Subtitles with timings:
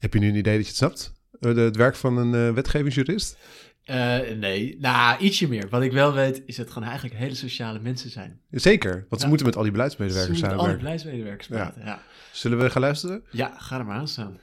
[0.00, 1.12] Heb je nu een idee dat je het snapt?
[1.40, 3.36] Eh, de- het werk van een eh, wetgevingsjurist?
[3.84, 5.68] Eh, nee, nou, ietsje meer.
[5.68, 8.40] Wat ik wel weet, is dat het gewoon eigenlijk hele sociale mensen zijn.
[8.50, 10.84] Zeker, want ze moeten met al die Ze beleidsmedewerkers moeten alle samenwerken.
[10.84, 11.82] beleidsmedewerkers praten.
[11.84, 12.02] Ja.
[12.32, 13.22] Zullen we gaan luisteren?
[13.30, 14.38] ja, ga er maar aan staan.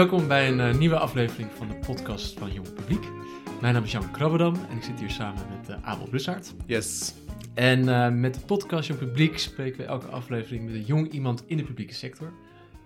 [0.00, 3.04] Welkom bij een eh, nieuwe aflevering van de podcast van Jong Publiek.
[3.60, 6.54] Mijn naam is Jan Krabbedam en ik zit hier samen met eh, Abel Blussaert.
[6.66, 7.14] Yes.
[7.54, 11.44] En eh, met de podcast Jong Publiek spreken we elke aflevering met een jong iemand
[11.46, 12.32] in de publieke sector.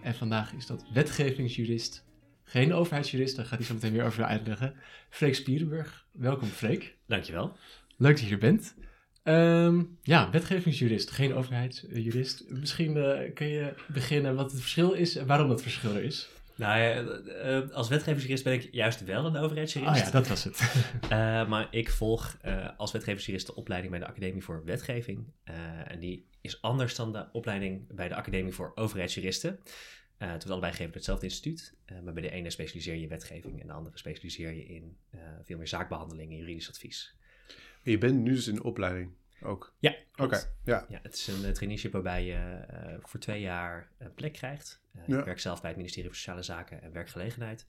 [0.03, 2.05] En vandaag is dat wetgevingsjurist,
[2.45, 4.75] geen overheidsjurist, daar gaat hij zo meteen weer over uitleggen.
[5.11, 6.07] Freek Spierenburg.
[6.13, 6.97] Welkom Freek.
[7.07, 7.57] Dankjewel.
[7.97, 8.75] Leuk dat je er bent.
[9.23, 12.45] Ehm, ja, wetgevingsjurist, geen overheidsjurist.
[12.49, 12.93] Misschien
[13.35, 16.29] kun je beginnen wat het verschil is en waarom dat verschil er is.
[16.57, 16.81] Nou,
[17.29, 19.93] eh, als wetgevingsjurist ben ik juist wel een overheidsjurist.
[20.01, 20.61] Oh ja, dat was het.
[21.03, 25.25] Eh, maar ik volg eh, als wetgevingsjurist de opleiding bij de Academie voor Wetgeving.
[25.45, 29.59] Eh, en die is anders dan de opleiding bij de Academie voor Overheidsjuristen.
[30.19, 31.75] Eh het wordt allebei gegeven door hetzelfde instituut.
[31.85, 34.97] eh, maar bij de ene specialiseer je in wetgeving en de andere specialiseer je in
[35.11, 37.15] eh, veel meer zaakbehandeling en juridisch advies.
[37.83, 39.11] Je bent nu dus in opleiding
[39.45, 39.75] ook.
[39.79, 40.87] Ja, Oké, ja.
[40.89, 44.81] Ja, het is een eh, traineeship waarbij je eh, voor twee jaar een plek krijgt.
[44.95, 45.19] Eh, Ja.
[45.19, 47.67] Ik werk zelf bij het ministerie van Sociale Zaken en Werkgelegenheid.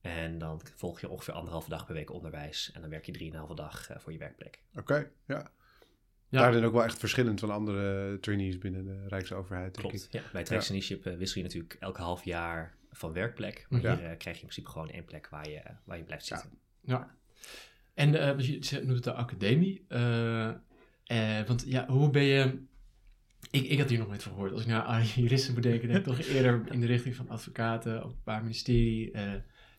[0.00, 2.70] En dan volg je ongeveer anderhalve dag per week onderwijs.
[2.74, 4.62] En dan werk je drieënhalve dag eh, voor je werkplek.
[4.74, 5.50] Oké, ja.
[6.28, 6.40] Ja.
[6.40, 10.04] Daarin ook wel echt verschillend van andere trainees binnen de Rijksoverheid, denk Klopt.
[10.04, 10.12] ik.
[10.12, 13.66] Ja, bij het traineeship eh, wissel je natuurlijk elk half jaar van werkplek.
[13.68, 13.96] Maar Ja.
[13.96, 16.36] hier eh, krijg je in principe gewoon één plek waar je, waar je blijft Ja.
[16.38, 16.58] zitten.
[16.80, 17.14] Ja.
[17.94, 19.84] En eh, want je ze- noemt het de academie.
[19.88, 20.50] eh,
[21.10, 22.58] eh, want ja, hoe ben je...
[23.50, 24.52] Ik, ik had hier nog nooit van gehoord.
[24.52, 28.04] Als ik naar juristen moet denken, denk ik toch eerder in de richting van advocaten,
[28.04, 29.22] openbaar ministerie, eh,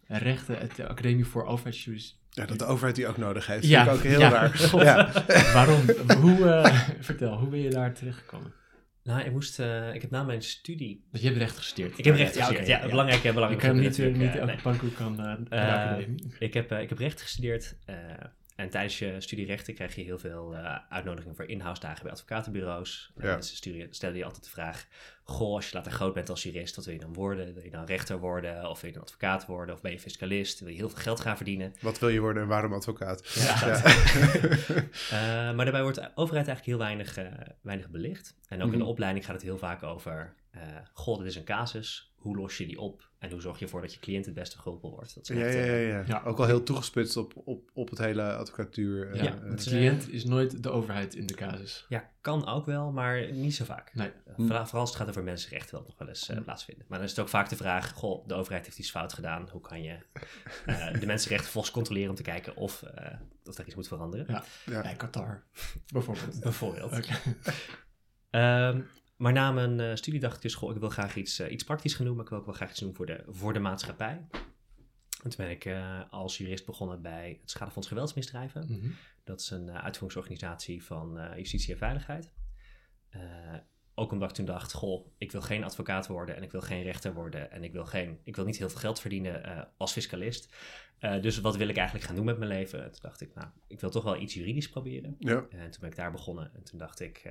[0.07, 2.19] rechten, het de academie voor overheidsjurist.
[2.29, 3.67] Ja, dat de overheid die ook nodig heeft.
[3.67, 4.29] Ja, Vind ik ook heel ja.
[4.29, 4.57] raar.
[4.69, 4.81] God.
[4.81, 5.11] Ja.
[5.53, 5.81] Waarom?
[6.21, 8.53] Hoe, eh, vertel, hoe ben je daar terechtgekomen?
[9.03, 11.03] Nou, ik moest, eh, ik heb na mijn studie...
[11.11, 11.97] Want je hebt recht gestudeerd.
[11.97, 13.63] Ik heb recht gestudeerd, ja, belangrijk, Je belangrijk.
[13.63, 14.93] kan niet, natuurlijk, niet elke nee.
[14.93, 16.33] kan naar de academie.
[16.39, 17.95] Ik heb, eh, ik heb recht gestudeerd eh,
[18.61, 22.11] en tijdens je studie rechten krijg je heel veel eh, uitnodigingen voor in-house dagen bij
[22.11, 23.11] advocatenbureaus.
[23.15, 23.33] En Ja.
[23.33, 24.85] mensen sturen, stellen je altijd de vraag,
[25.23, 27.53] goh, als je later groot bent als jurist, wat wil je dan worden?
[27.53, 30.59] Wil je dan rechter worden of wil je dan advocaat worden of ben je fiscalist?
[30.59, 31.73] Wil je heel veel geld gaan verdienen?
[31.81, 33.33] Wat wil je worden en waarom advocaat?
[33.33, 33.81] Ja, Ja.
[35.11, 37.25] Eh, maar daarbij wordt de overheid eigenlijk heel weinig, eh,
[37.61, 38.35] weinig belicht.
[38.47, 38.77] En ook in Mhm.
[38.83, 40.33] de opleiding gaat het heel vaak over,
[40.93, 43.09] goh, dit is een casus, hoe los je die op?
[43.19, 45.15] En hoe zorg je ervoor dat je cliënt het beste geholpen wordt?
[45.15, 46.03] Dat Ja, echt, ja, eh, ja, ja.
[46.07, 46.23] Ja.
[46.25, 49.11] Ook wel heel toegespitst op, op, op het hele advocatuur.
[49.11, 51.85] eh, Ja, eh, de cliënt is nooit de overheid in de casus.
[51.89, 53.93] Ja, kan ook wel, maar niet zo vaak.
[53.93, 54.07] Nee.
[54.07, 56.43] Uh, vooral, vooral als het gaat over mensenrechten, wel nog wel eens uh, Hm.
[56.43, 56.85] plaatsvinden.
[56.87, 59.49] Maar dan is het ook vaak de vraag: goh, de overheid heeft iets fout gedaan.
[59.51, 59.97] Hoe kan je
[60.65, 63.05] uh, de mensenrechten volgens controleren om te kijken of, uh,
[63.45, 64.25] of er iets moet veranderen?
[64.29, 64.43] Ja.
[64.65, 64.81] Ja.
[64.81, 65.43] Bij Qatar,
[65.93, 66.39] bijvoorbeeld.
[66.49, 66.91] Bijvoorbeeld.
[66.91, 67.13] Oké.
[68.31, 68.87] Um,
[69.21, 71.63] maar na mijn uh, studie dacht ik dus: goh, ik wil graag iets, uh, iets
[71.63, 73.59] praktisch gaan doen, maar ik wil ook wel graag iets doen voor de, voor de
[73.59, 74.27] maatschappij.
[75.23, 78.65] En toen ben ik uh, als jurist begonnen bij het Schadefonds Geweldsmisdrijven.
[78.69, 78.89] Mhm.
[79.23, 82.31] Dat is een uitvoeringsorganisatie van justitie en veiligheid.
[83.95, 86.83] Ook omdat ik toen dacht, goh, ik wil geen advocaat worden en ik wil geen
[86.83, 90.55] rechter worden en ik wil, geen, ik wil niet heel veel geld verdienen als fiscalist.
[91.21, 92.83] Dus wat wil ik eigenlijk gaan doen met mijn leven?
[92.83, 95.15] En toen dacht ik, nou, ik wil toch wel iets juridisch proberen.
[95.19, 95.45] Ja.
[95.49, 97.23] En toen ben ik daar begonnen en toen dacht ik,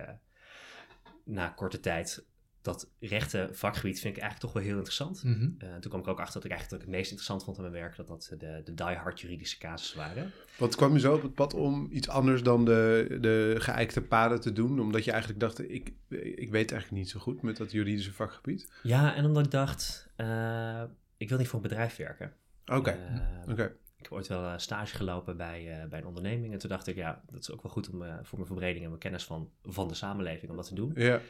[1.31, 2.25] na korte tijd,
[2.63, 5.23] dat rechten vakgebied vind ik eigenlijk toch wel heel interessant.
[5.25, 5.33] Uh,
[5.81, 7.97] toen kwam ik ook achter dat ik eigenlijk het meest interessant vond aan mijn werk,
[7.97, 10.33] dat dat de, de die-hard juridische casussen waren.
[10.59, 14.41] Wat kwam je zo op het pad om iets anders dan de, de geëikte paden
[14.41, 14.81] te doen?
[14.81, 18.73] Omdat je eigenlijk dacht, ik, ik weet eigenlijk niet zo goed met dat juridische vakgebied.
[18.83, 20.83] Ja, en omdat ik dacht, uh,
[21.17, 22.33] ik wil niet voor een bedrijf werken.
[22.67, 22.99] Oké, okay.
[23.47, 23.73] Uh, okay.
[24.01, 26.53] Ik heb ooit wel stage gelopen bij, uh, bij een onderneming.
[26.53, 28.83] En toen dacht ik, ja, dat is ook wel goed om uh, voor mijn verbreding
[28.83, 30.93] en mijn kennis van, van de samenleving om dat te doen.
[30.95, 31.21] Ja.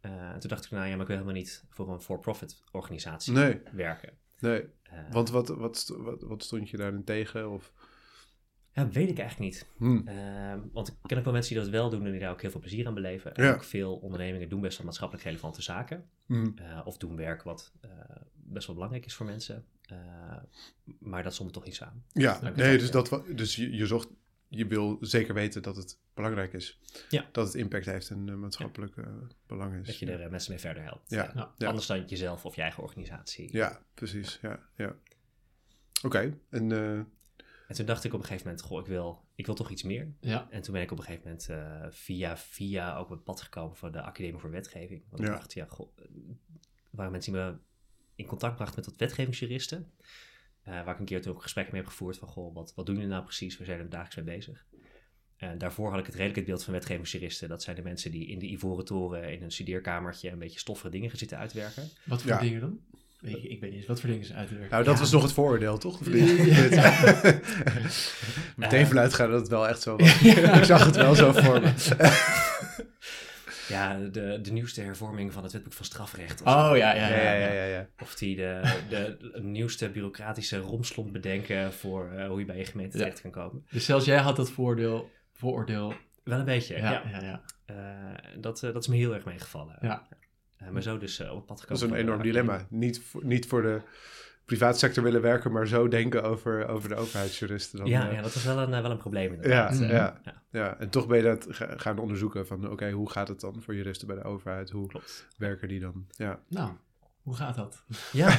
[0.00, 3.32] En toen dacht ik, nou ja, maar ik wil helemaal niet voor een for-profit organisatie
[3.32, 3.60] nee.
[3.72, 4.12] werken.
[4.38, 4.64] Nee,
[5.10, 7.50] want wat, wat, wat, wat stond je daarin tegen?
[7.50, 7.72] Of...
[8.72, 9.66] Ja, weet ik eigenlijk niet.
[9.76, 10.08] Hmm.
[10.08, 12.40] Uh, want ik ken ook wel mensen die dat wel doen en die daar ook
[12.40, 13.34] heel veel plezier aan beleven.
[13.34, 13.52] En ja.
[13.52, 16.10] ook veel ondernemingen doen best wel maatschappelijk relevante zaken.
[16.26, 16.54] Hmm.
[16.60, 17.90] Uh, of doen werk wat uh,
[18.52, 19.64] best wel belangrijk is voor mensen.
[19.92, 19.98] Uh,
[20.98, 22.04] maar dat stond toch niet samen.
[22.12, 24.08] Ja, nee, dus, dat, dus je, je zocht,
[24.48, 26.78] je wil zeker weten dat het belangrijk is.
[27.08, 27.28] Ja.
[27.32, 29.12] Dat het impact heeft en uh, maatschappelijk ja.
[29.46, 29.86] belang is.
[29.86, 31.10] Dat je er mensen mee verder helpt.
[31.10, 31.52] Ja.
[31.56, 31.66] ja.
[31.66, 33.48] Anders dan jezelf of je eigen organisatie.
[33.52, 34.38] Ja, precies.
[34.42, 34.86] Ja, ja.
[36.02, 36.38] Oké, okay.
[36.48, 37.06] en uh, En
[37.74, 40.12] toen dacht ik op een gegeven moment, goh, ik wil, ik wil toch iets meer.
[40.20, 40.46] Ja.
[40.50, 43.40] En toen ben ik op een gegeven moment eh, via via ook op het pad
[43.40, 45.02] gekomen van de Academie voor Wetgeving.
[45.08, 45.28] Want Ja.
[45.28, 46.04] ik dacht, ja, goh, eh,
[46.90, 47.56] waren mensen die me
[48.20, 49.90] in contact brachten met wat wetgevingsjuristen.
[50.62, 52.72] eh, waar ik een keer toen ook een gesprek mee heb gevoerd van, goh, wat,
[52.76, 53.56] wat doen jullie nou precies?
[53.58, 54.64] Waar zijn we dagelijks mee bezig?
[55.36, 57.48] En daarvoor had ik het redelijk het beeld van wetgevingsjuristen.
[57.48, 60.88] Dat zijn de mensen die in de Ivoren Toren in een studeerkamertje een beetje stoffige
[60.90, 61.88] dingen gaan zitten uitwerken.
[62.04, 62.38] Wat voor Ja.
[62.40, 62.78] dingen dan?
[63.22, 63.86] Ik, ik weet niet eens.
[63.86, 64.70] Wat voor dingen ze uitwerken?
[64.70, 65.00] Nou, dat Ja.
[65.00, 66.00] was nog het vooroordeel, toch?
[66.70, 67.00] Ja.
[68.56, 68.86] Meteen Eh.
[68.86, 70.22] vanuit gaan dat het wel echt zo was.
[70.22, 71.72] Ik zag het wel zo voor me.
[73.70, 76.40] Ja, de, de nieuwste hervorming van het wetboek van strafrecht.
[76.42, 76.76] Of, Oh zo.
[76.76, 77.32] ja, ja, Ja, ja.
[77.32, 77.64] ja, ja, ja.
[77.64, 77.88] ja.
[78.02, 82.96] of die de, de, nieuwste bureaucratische romslomp bedenken voor eh, hoe je bij je gemeente
[82.98, 83.02] Ja.
[83.02, 83.66] terecht kan komen.
[83.70, 85.94] Dus zelfs jij had dat voordeel, vooroordeel.
[86.24, 87.02] Wel een beetje, Ja, ja.
[87.10, 87.42] ja, ja.
[87.64, 89.76] Eh, dat, eh, dat is me heel erg meegevallen.
[89.80, 90.06] Ja.
[90.56, 91.86] Eh, maar zo dus eh, op het pad Dat gekomen.
[91.86, 92.66] is een enorm dilemma.
[92.68, 93.80] Niet voor, niet voor de
[94.56, 97.78] privaatsector willen werken, maar zo denken over, over de overheidsjuristen.
[97.78, 99.72] Dan, Ja, eh, ja, dat was wel een, eh, wel een probleem ja, inderdaad.
[99.72, 99.82] Mhm.
[99.90, 100.42] Ja, ja.
[100.50, 100.78] ja.
[100.78, 103.74] En toch ben je dat ga- gaan onderzoeken van, oké, hoe gaat het dan voor
[103.74, 104.70] juristen bij de overheid?
[104.70, 105.26] Hoe Klopt.
[105.36, 106.06] werken die dan?
[106.10, 106.70] Ja, Nou,
[107.22, 107.84] hoe gaat dat?
[108.12, 108.28] Ja,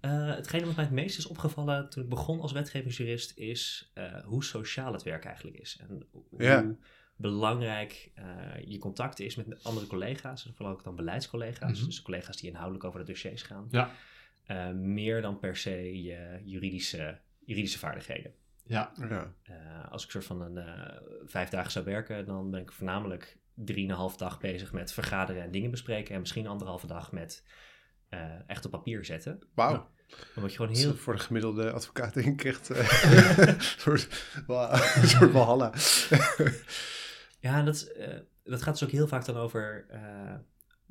[0.00, 4.24] eh, hetgene wat mij het meest is opgevallen toen ik begon als wetgevingsjurist is eh,
[4.24, 5.78] hoe sociaal het werk eigenlijk is.
[5.88, 6.64] En hoe Ja.
[7.16, 8.24] belangrijk eh,
[8.64, 11.86] je contact is met andere collega's, en vooral ook dan beleidscollega's, Mhm.
[11.86, 13.66] dus collega's die inhoudelijk over de dossiers gaan.
[13.70, 13.90] Ja.
[14.44, 18.34] Eh, meer dan per se je juridische, juridische vaardigheden.
[18.64, 19.34] Ja, ja.
[19.42, 23.38] Eh, als ik soort van een eh, vijf dagen zou werken, dan ben ik voornamelijk
[23.54, 26.14] drieënhalf dag bezig met vergaderen en dingen bespreken.
[26.14, 27.44] En misschien anderhalve dag met
[28.08, 29.42] eh, echt op papier zetten.
[29.54, 29.72] Wauw.
[29.72, 29.88] Ja.
[30.34, 30.94] Omdat je gewoon Dat is heel...
[30.94, 35.72] Voor de gemiddelde advocaat denk ik echt eh, een soort, een soort walhalla.
[37.40, 39.86] Ja, dat, is, eh, dat gaat dus ook heel vaak dan over...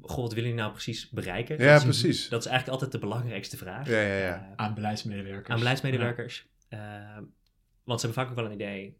[0.01, 1.57] goh, wat willen jullie nou precies bereiken?
[1.57, 2.29] Ja, dat is, precies.
[2.29, 3.87] Dat is eigenlijk altijd de belangrijkste vraag.
[3.87, 4.35] Ja, ja, ja.
[4.35, 5.49] Eh, aan beleidsmedewerkers.
[5.49, 6.47] aan beleidsmedewerkers.
[6.69, 6.79] Eh,
[7.83, 8.99] want ze hebben vaak ook wel een idee.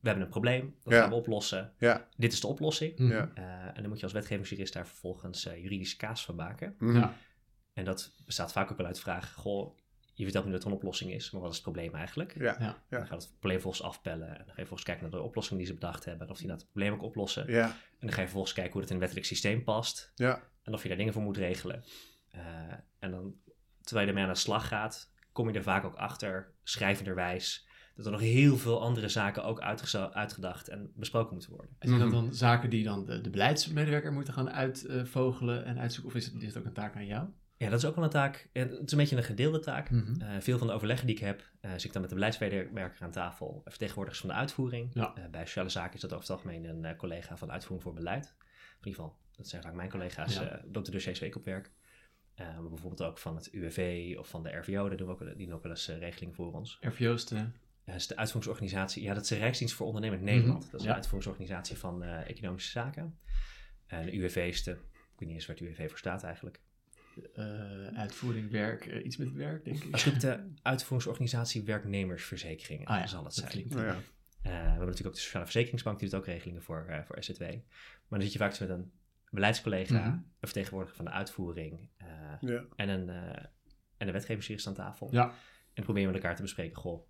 [0.00, 1.00] We hebben een probleem, dat Ja.
[1.00, 1.72] gaan we oplossen.
[1.78, 2.92] Ja, Dit is de oplossing.
[2.96, 3.30] Ja.
[3.34, 6.76] Eh, en dan moet je als wetgevingsjurist daar vervolgens eh, juridische kaas van maken.
[6.80, 7.14] Ja.
[7.72, 9.76] En dat bestaat vaak ook wel uit de vraag: Goh,
[10.14, 12.34] je vertelt nu dat er een oplossing is, maar wat is het probleem eigenlijk?
[12.38, 12.58] Ja, Ja.
[12.58, 12.76] Ja.
[12.88, 14.28] Dan gaat het probleem volgens afpellen.
[14.28, 16.26] En dan ga je vervolgens kijken naar de oplossing die ze bedacht hebben.
[16.26, 17.50] En of die dat probleem ook oplossen.
[17.52, 20.12] ja, En dan ga je vervolgens kijken hoe dat in het wettelijk systeem past.
[20.14, 20.42] ja.
[20.62, 21.84] En of je daar dingen voor moet regelen.
[22.30, 22.40] Eh,
[22.98, 23.34] en dan,
[23.80, 27.66] terwijl je ermee aan de slag gaat, kom je er vaak ook achter, schrijvenderwijs,
[27.96, 29.60] dat er nog heel veel andere zaken ook
[30.12, 31.76] uitgedacht en besproken moeten worden.
[31.78, 32.20] En zijn dat Mhm.
[32.24, 36.12] dan zaken die dan de, de beleidsmedewerker moeten gaan uitvogelen en uitzoeken?
[36.12, 37.28] Of is het, is het ook een taak aan jou?
[37.56, 38.48] Ja, dat is ook wel een taak.
[38.52, 39.90] Het is een beetje een gedeelde taak.
[39.90, 40.20] Mhm.
[40.20, 43.02] Eh, veel van de overleggen die ik heb, eh zit ik dan met de beleidsmedewerker
[43.02, 44.90] aan tafel, vertegenwoordigers van de uitvoering.
[44.94, 45.14] Ja.
[45.14, 47.94] Eh, bij sociale zaken is dat over het algemeen een eh, collega van uitvoering voor
[47.94, 48.24] beleid.
[48.80, 50.48] In ieder geval, dat zijn vaak mijn collega's, Ja.
[50.48, 51.70] eh op de dossiersweek op werk.
[52.34, 55.36] Eh, maar bijvoorbeeld ook van het UWV of van de RVO, daar doen we ook,
[55.36, 56.78] die doen ook wel eens eh, regelingen voor ons.
[56.80, 57.34] RVO's de...
[57.34, 59.02] Ja, dat is de uitvoeringsorganisatie.
[59.02, 60.62] Ja, dat is de Rijksdienst voor Ondernemend Nederland.
[60.62, 60.88] Mhm, Dat is ja.
[60.88, 63.18] de uitvoeringsorganisatie van eh, economische zaken.
[63.86, 64.78] En de UWV is de, ik
[65.18, 66.60] weet niet eens waar het UWV voor staat eigenlijk.
[67.34, 70.20] Eh, uitvoering, werk, eh, iets met werk, denk ik.
[70.20, 73.50] De uitvoeringsorganisatie werknemersverzekeringen Ah ja, zal het dat zijn.
[73.50, 73.74] klinkt.
[73.74, 73.92] Nou ja.
[74.42, 77.22] Eh, we hebben natuurlijk ook de Sociale Verzekeringsbank, die doet ook regelingen voor, eh, voor
[77.22, 77.40] SZW.
[77.40, 77.58] Maar
[78.08, 78.92] dan zit je vaak met een
[79.30, 80.08] beleidscollega, Mhm.
[80.08, 82.06] een vertegenwoordiger van de uitvoering eh,
[82.40, 82.64] Ja.
[82.76, 83.44] en, een, eh
[83.96, 85.08] en een wetgeversjurist aan tafel.
[85.12, 85.22] Ja.
[85.28, 85.34] En
[85.74, 87.06] dan proberen we met elkaar te bespreken, goh,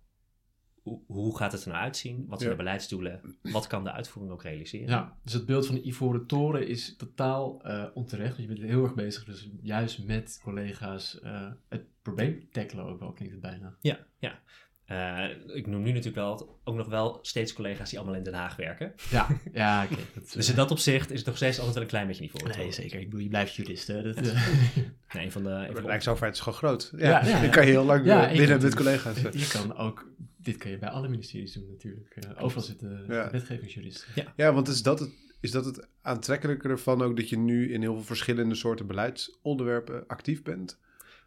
[1.07, 2.25] hoe, gaat het er nou uitzien?
[2.27, 2.57] Wat zijn Ja.
[2.57, 3.21] de beleidsdoelen?
[3.41, 4.87] Wat kan de uitvoering ook realiseren?
[4.87, 8.37] Ja, dus het beeld van de Ivoren Toren is totaal eh, onterecht.
[8.37, 12.99] Want je bent heel erg bezig, dus juist met collega's eh, het probleem tackelen ook
[12.99, 13.75] wel, klinkt het bijna.
[13.79, 14.39] Ja, ja.
[14.85, 18.33] Eh, ik noem nu natuurlijk wel ook nog wel steeds collega's die allemaal in Den
[18.33, 18.93] Haag werken.
[19.09, 20.01] Ja, ja oké.
[20.33, 22.57] Dus in dat opzicht is het nog steeds altijd wel een klein beetje niveau.
[22.57, 22.99] Nee, zeker.
[22.99, 24.01] Ik bedoel, je blijft jurist, hè.
[24.01, 24.15] Dat,
[25.13, 26.93] Nee, een van de, een van de Rijksoverheid is gewoon groot.
[26.97, 28.03] Ja, Ja, ja, dan kan je heel lang
[28.37, 29.17] binnen met collega's.
[29.21, 30.07] je kan ook,
[30.45, 32.15] dit kan je bij alle ministeries doen natuurlijk.
[32.15, 33.31] Eh, overal zitten Ja.
[33.31, 34.25] wetgevingsjuristen.
[34.35, 35.09] Ja, want is dat, het,
[35.39, 40.07] is dat het aantrekkelijke ervan ook dat je nu in heel veel verschillende soorten beleidsonderwerpen
[40.07, 40.79] actief bent?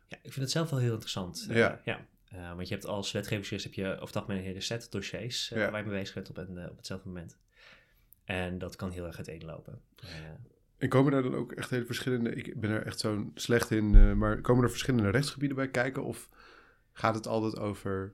[0.09, 1.47] Ja, ik vind het zelf wel heel interessant.
[1.51, 1.81] Eh, Ja.
[1.85, 2.07] ja.
[2.29, 5.49] Eh, want je hebt als wetgeversjurist heb je over het algemeen een hele set dossiers
[5.49, 5.71] Ja.
[5.71, 7.37] waar je mee bezig bent op, een, op hetzelfde moment.
[8.25, 9.81] En dat kan heel erg uiteenlopen.
[10.79, 13.95] En komen daar dan ook echt hele verschillende, ik ben er echt zo slecht in,
[13.95, 16.05] eh, maar komen er verschillende rechtsgebieden bij kijken?
[16.05, 16.29] Of
[16.93, 18.13] gaat het altijd over,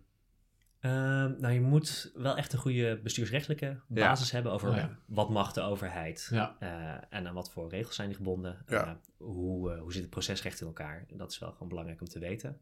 [0.84, 4.98] Ehm, nou, je moet wel echt een goede bestuursrechtelijke basis hebben over Oh, ja.
[5.06, 6.56] wat mag de overheid Ja.
[6.58, 8.62] eh, en aan wat voor regels zijn die gebonden.
[8.84, 11.04] Eh, hoe, eh, hoe zit het procesrecht in elkaar?
[11.12, 12.60] Dat is wel gewoon belangrijk om te weten.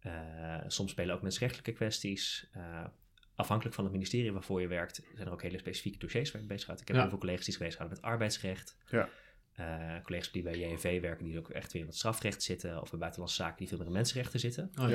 [0.00, 2.50] ja, soms spelen ook mensenrechtelijke kwesties.
[3.34, 6.46] Afhankelijk van het ministerie waarvoor je werkt, zijn er ook hele specifieke dossiers waar je
[6.46, 6.80] bezig gaat.
[6.80, 8.76] Ik heb heel veel collega's die zich bezighouden met arbeidsrecht.
[8.90, 9.08] Ja.
[10.02, 12.80] Collega's die bij JNV werken, die ook echt weer in het strafrecht zitten.
[12.80, 14.70] Of bij buitenlandse zaken die veel meer in mensenrechten zitten.
[14.80, 14.88] Oh,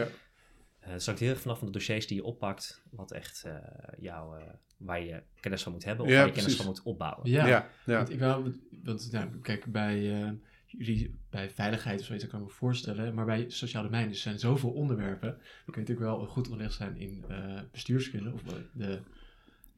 [0.85, 3.55] Eh, het hangt heel erg vanaf van de dossiers die je oppakt, wat echt eh,
[3.99, 4.45] jou, eh,
[4.77, 7.29] waar je kennis van moet hebben of Ja, waar je kennis van moet opbouwen.
[7.29, 7.95] Ja, Ja, ja.
[7.97, 10.31] Want ik wou, want nou, kijk, bij, eh,
[10.65, 13.13] jullie, bij veiligheid of zoiets, dat kan ik me voorstellen.
[13.13, 15.29] Maar bij sociaal domein dus er zijn zoveel onderwerpen.
[15.29, 18.31] Dan kun je natuurlijk wel goed onderlegd zijn in eh, bestuurskunde.
[18.31, 18.41] Of
[18.73, 18.99] de,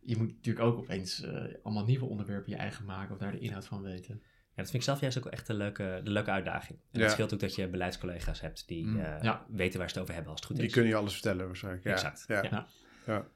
[0.02, 3.40] je moet natuurlijk ook opeens eh, allemaal nieuwe onderwerpen je eigen maken of daar de
[3.40, 4.22] inhoud van weten.
[4.56, 6.80] Ja, dat vind ik zelf juist ook echt een leuke, de leuke uitdaging.
[6.92, 7.02] En Ja.
[7.06, 9.46] het scheelt ook dat je beleidscollega's hebt die Mm, eh, ja.
[9.50, 10.74] weten waar ze het over hebben als het goed Die is.
[10.74, 11.84] kunnen je alles vertellen waarschijnlijk.
[11.84, 11.92] Ja.
[11.92, 12.44] Exact, Ja.
[12.44, 12.68] ja.
[13.06, 13.28] Ja.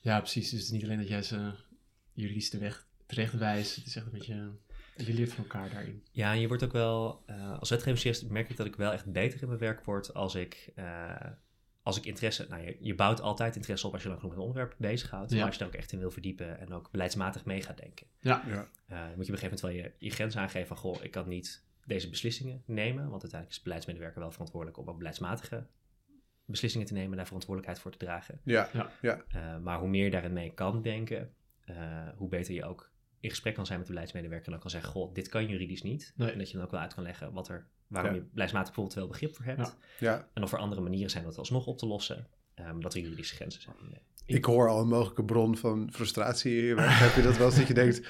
[0.00, 0.42] Ja, precies.
[0.50, 1.50] Dus het is niet alleen dat jij ze
[2.12, 3.76] juridisch de weg terecht wijst.
[3.76, 4.50] Het is echt een beetje,
[4.96, 6.04] je leert van elkaar daarin.
[6.12, 9.12] Ja, en je wordt ook wel, eh, als wetgevingsjurist merk ik dat ik wel echt
[9.12, 11.14] beter in mijn werk word als ik, eh,
[11.86, 14.44] als ik interesse, nou je, je bouwt altijd interesse op als je lang genoeg met
[14.44, 15.36] een onderwerp bezighoudt, Ja.
[15.36, 18.06] maar als je daar ook echt in wil verdiepen en ook beleidsmatig mee gaat denken.
[18.20, 18.68] Ja, Ja.
[18.86, 21.04] Eh, dan moet je op een gegeven moment wel je, je grens aangeven van, goh,
[21.04, 24.96] ik kan niet deze beslissingen nemen, want uiteindelijk is de beleidsmedewerker wel verantwoordelijk om ook
[24.96, 25.66] beleidsmatige
[26.44, 28.40] beslissingen te nemen en daar verantwoordelijkheid voor te dragen.
[28.44, 29.22] Ja.
[29.28, 33.30] Eh, maar hoe meer je daarin mee kan denken, eh, hoe beter je ook in
[33.30, 36.12] gesprek kan zijn met de beleidsmedewerker en dan kan zeggen, goh, dit kan juridisch niet.
[36.16, 36.30] Nee.
[36.30, 38.16] En dat je dan ook wel uit kan leggen wat er, waarom Ja.
[38.16, 39.76] je beleidsmatig bijvoorbeeld wel begrip voor hebt.
[39.98, 40.10] Ja.
[40.12, 40.28] ja.
[40.34, 43.00] En of er andere manieren zijn om het alsnog op te lossen, ehm, dat er
[43.00, 43.76] juridische grenzen zijn.
[44.26, 46.90] Ik hoor al een mogelijke bron van frustratie werk.
[46.90, 48.08] Heb je dat wel eens dat je denkt...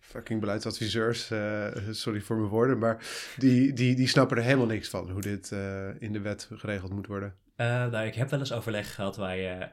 [0.00, 4.88] Fucking beleidsadviseurs, eh, sorry voor mijn woorden, maar die, die, die snappen er helemaal niks
[4.88, 7.34] van hoe dit eh, in de wet geregeld moet worden.
[7.56, 9.68] Nou, ik heb wel eens overleg gehad waar je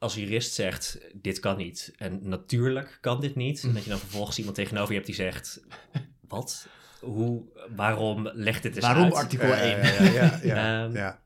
[0.00, 1.92] als jurist zegt, dit kan niet.
[1.96, 3.62] En natuurlijk kan dit niet.
[3.62, 5.60] En dat je dan vervolgens iemand tegenover je hebt die zegt,
[6.28, 6.66] wat?
[7.00, 7.44] Hoe,
[7.76, 9.14] waarom legt dit eens Waarom uit?
[9.14, 9.82] artikel Ja, 1?
[9.82, 11.22] Ja, ja, ja, ja, Ehm, ja.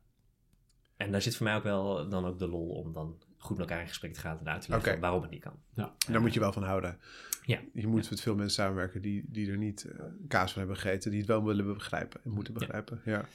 [0.96, 3.68] En daar zit voor mij ook wel dan ook de lol om dan goed met
[3.68, 5.00] elkaar in gesprek te gaan en uit te leggen Oké.
[5.00, 5.62] waarom het niet kan.
[6.08, 6.98] Daar moet je wel van houden.
[7.42, 7.60] Ja.
[7.72, 11.10] Je moet met veel mensen samenwerken die, die er niet eh, kaas van hebben gegeten,
[11.10, 13.00] die het wel willen begrijpen en moeten begrijpen.
[13.04, 13.28] Ja.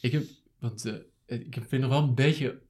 [0.00, 0.24] Ik heb,
[0.58, 0.94] want eh,
[1.26, 2.60] ik vind het nog wel een beetje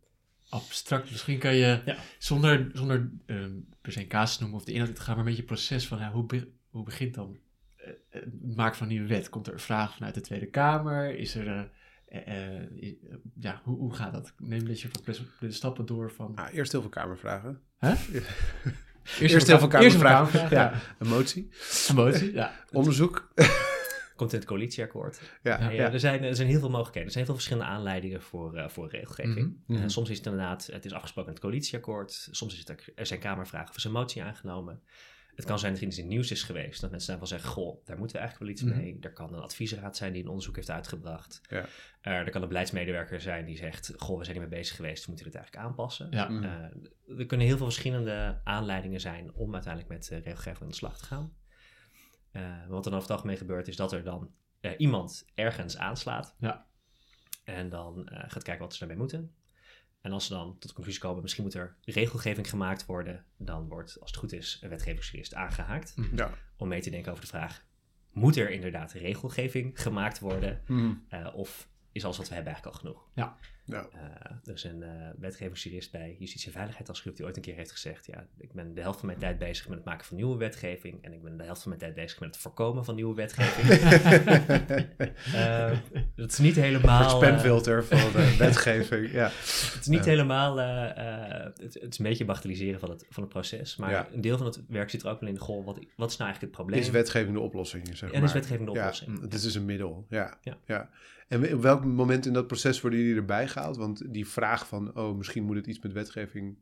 [0.48, 1.10] abstract.
[1.10, 1.96] Misschien kan je, Ja.
[2.18, 5.18] zonder, zonder ehm, per se een casus te noemen of de inhoud te gaan, maar
[5.18, 7.38] een beetje het proces van ja, hoe, be- hoe begint dan
[7.76, 9.28] eh, het maken van een nieuwe wet?
[9.28, 11.18] Komt er een vraag vanuit de Tweede Kamer?
[11.18, 11.62] Is er, eh,
[12.06, 12.92] eh, eh, eh,
[13.40, 14.32] ja, hoe, hoe gaat dat?
[14.38, 16.34] Neem dat je van de stappen door van...
[16.34, 17.60] Ah, eerst heel veel kamervragen.
[19.20, 20.32] Eerst, Eerst heel veel Eerst een kamervragen.
[20.32, 20.60] kamervraag, ja.
[20.62, 20.80] Ja.
[20.98, 21.48] Een motie,
[21.90, 22.52] Emotie, ja.
[22.72, 23.32] onderzoek.
[24.18, 25.20] Komt in het coalitieakkoord.
[25.42, 25.92] Ja, Ja, ja.
[25.92, 27.06] Er, zijn, er zijn heel veel mogelijkheden.
[27.08, 29.56] Er zijn heel veel verschillende aanleidingen voor, eh, voor regelgeving.
[29.66, 29.82] Mhm, mhm.
[29.82, 32.28] Eh, soms is het inderdaad, het is afgesproken in het coalitieakkoord.
[32.30, 34.82] Soms is het, er zijn kamervragen of is een motie aangenomen.
[35.34, 36.80] Het kan zijn dat er iets in het nieuws is geweest.
[36.80, 38.84] Dat mensen daarvan zeggen, goh, daar moeten we eigenlijk wel iets Mhm.
[38.84, 38.96] mee.
[39.00, 41.40] Er kan een adviesraad zijn die een onderzoek heeft uitgebracht.
[41.48, 41.66] Ja.
[42.00, 45.04] Eh, er kan een beleidsmedewerker zijn die zegt, goh, we zijn hiermee bezig geweest.
[45.04, 46.06] We moeten dit eigenlijk aanpassen.
[46.10, 46.28] Ja.
[46.28, 46.44] Mhm.
[46.44, 50.74] Eh, er kunnen heel veel verschillende aanleidingen zijn om uiteindelijk met uh, regelgeving aan de
[50.74, 51.32] slag te gaan.
[52.38, 54.30] Eh, wat er dan het algemeen gebeurt, is dat er dan
[54.60, 56.36] eh, iemand ergens aanslaat.
[56.38, 56.66] Ja.
[57.44, 59.34] En dan eh, gaat kijken wat ze daarmee moeten.
[60.00, 63.68] En als ze dan tot de conclusie komen, misschien moet er regelgeving gemaakt worden, dan
[63.68, 65.96] wordt, als het goed is, een wetgevingsjurist aangehaakt.
[65.96, 66.16] Mhm.
[66.16, 66.30] Ja.
[66.56, 67.66] Om mee te denken over de vraag,
[68.12, 70.62] moet er inderdaad regelgeving gemaakt worden?
[70.66, 70.94] Mhm.
[71.08, 73.08] Eh, of is alles wat we hebben eigenlijk al genoeg?
[73.14, 73.36] Ja.
[73.72, 73.80] Eh,
[74.44, 77.54] er is een eh wetgevingsjurist bij Justitie en Veiligheid als groep die ooit een keer
[77.56, 80.16] heeft gezegd: Ja, ik ben de helft van mijn tijd bezig met het maken van
[80.16, 81.04] nieuwe wetgeving.
[81.04, 83.66] En ik ben de helft van mijn tijd bezig met het voorkomen van nieuwe wetgeving.
[85.34, 85.70] Eh,
[86.16, 87.00] dat is niet helemaal.
[87.00, 89.12] Het spamfilter van de wetgeving.
[89.12, 89.24] Ja.
[89.24, 90.10] het is niet Ja.
[90.10, 90.56] helemaal.
[90.56, 93.76] het, het is een beetje bagatelliseren van het, van het proces.
[93.76, 94.08] Maar Ja.
[94.12, 95.64] een deel van het werk zit er ook wel in de goal.
[95.64, 96.80] Wat, wat is nou eigenlijk het probleem?
[96.80, 98.28] Is wetgeving de oplossing, zeg en maar.
[98.28, 99.20] is wetgeving de Ja, oplossing?
[99.20, 100.38] het is dus een middel, ja.
[100.42, 100.56] Ja.
[100.66, 100.88] ja.
[101.28, 103.57] En op welk moment in dat proces worden jullie erbij gehaald?
[103.76, 106.56] Want die vraag van, oh, misschien moet het iets met wetgeving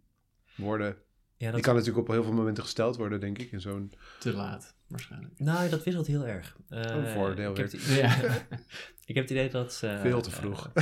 [0.56, 0.96] worden...
[1.38, 3.92] Ja, dat, Die kan natuurlijk op heel veel momenten gesteld worden, denk ik, in zo'n...
[4.20, 5.38] Te laat, waarschijnlijk.
[5.38, 6.56] Nou, dat wisselt heel erg.
[6.68, 8.10] Eh, Een voordeel ik heb, weer.
[8.12, 8.34] het- Ja.
[9.06, 9.80] ik heb het idee dat...
[9.84, 10.70] eh, Veel te vroeg.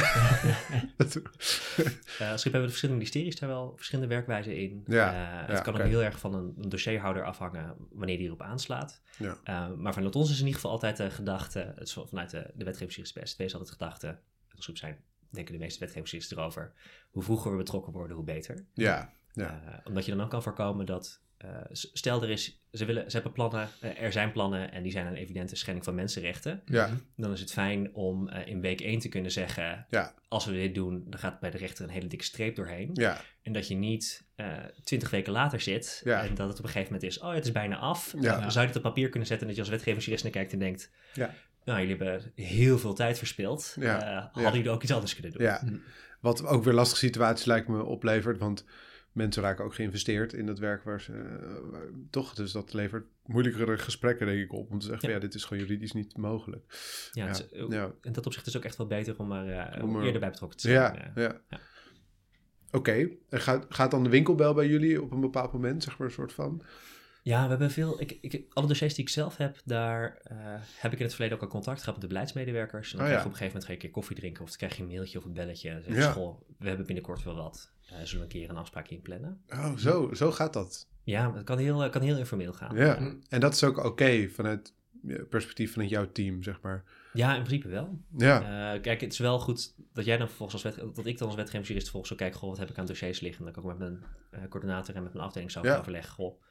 [2.19, 4.83] Eh, als schip hebben de verschillende ministeries daar wel verschillende werkwijzen in.
[4.87, 8.27] Ja, Eh, ja, het kan ook heel erg van een, een dossierhouder afhangen wanneer die
[8.27, 9.01] erop aanslaat.
[9.19, 9.37] Ja.
[9.45, 12.51] Eh, maar vanuit ons is in ieder geval altijd de gedachte, het is vanuit de,
[12.55, 14.19] de is altijd de gedachte,
[14.49, 14.99] groep zijn,
[15.35, 16.73] denken de meeste wetgevingsjuristen erover,
[17.11, 18.65] hoe vroeger we betrokken worden, hoe beter.
[18.75, 19.63] ja, ja.
[19.67, 23.15] Eh, omdat je dan ook kan voorkomen dat, eh, stel er is, ze, willen, ze
[23.17, 26.63] hebben plannen, eh, er zijn plannen en die zijn een evidente schending van mensenrechten.
[26.65, 26.91] ja.
[27.17, 30.15] Dan is het fijn om in week 1 te kunnen zeggen, Ja.
[30.29, 32.91] als we dit doen, dan gaat bij de rechter een hele dikke streep doorheen.
[32.93, 33.21] ja.
[33.43, 34.25] En dat je niet
[34.85, 36.25] twintig weken later zit Ja.
[36.25, 38.15] en dat het op een gegeven moment is, oh het is bijna af.
[38.21, 38.41] Ja.
[38.41, 40.53] Dan zou je het op papier kunnen zetten en dat je als wetgevingsjurist naar kijkt
[40.53, 41.35] en denkt, Ja.
[41.65, 43.77] Nou jullie hebben heel veel tijd verspild.
[43.81, 44.01] Ja.
[44.03, 44.31] Eh, Ja.
[44.33, 45.43] hadden jullie ook iets anders kunnen doen?
[45.43, 45.77] Ja, Hm.
[46.21, 48.65] wat ook weer lastige situaties lijkt me oplevert, want
[49.13, 53.07] mensen raken ook geïnvesteerd in het werk waar ze eh, waar- toch, dus dat levert
[53.25, 55.15] moeilijkere gesprekken denk ik op om te zeggen, Ja.
[55.15, 56.65] van, ja, dit is gewoon juridisch niet mogelijk.
[57.13, 57.93] Ja, is- ja.
[58.03, 60.31] in dat opzicht is ook echt wel beter om er eh, Om er- eerder bij
[60.31, 60.95] betrokken te zijn.
[60.95, 61.23] Ja, eh.
[61.49, 61.61] ja.
[62.71, 66.13] Oké, gaat, gaat dan de winkelbel bij jullie op een bepaald moment, zeg maar, een
[66.15, 66.63] soort van?
[67.25, 68.01] Ja, we hebben veel.
[68.01, 70.37] Ik, ik, alle dossiers die ik zelf heb, daar eh,
[70.79, 72.91] heb ik in het verleden ook al contact gehad met de beleidsmedewerkers.
[72.93, 73.21] En dan Oh, krijg ja.
[73.21, 74.83] je op een gegeven moment ga je een keer koffie drinken of dan krijg je
[74.83, 75.71] een mailtje of een belletje.
[75.71, 76.13] En zeg je, Ja.
[76.13, 77.71] "Goh, we hebben binnenkort wel wat.
[77.87, 79.43] Eh, zullen we een keer een afspraakje inplannen?
[79.49, 80.89] Oh, zo, zo gaat dat.
[81.03, 82.77] Ja, het kan heel, kan heel informeel gaan.
[82.77, 86.85] Ja, en dat is ook oké vanuit je perspectief vanuit jouw team, zeg maar.
[87.13, 87.99] Ja, in principe wel.
[88.17, 91.19] Ja, Eh, kijk, het is wel goed dat jij dan vervolgens als wet, dat ik
[91.19, 93.45] dan als wetgevingsjurist vervolgens zo kijk, goh, wat heb ik aan dossiers liggen?
[93.45, 95.79] Dan kan ik ook met mijn eh, coördinator en met mijn afdeling Ja.
[95.79, 96.43] overleggen, goh,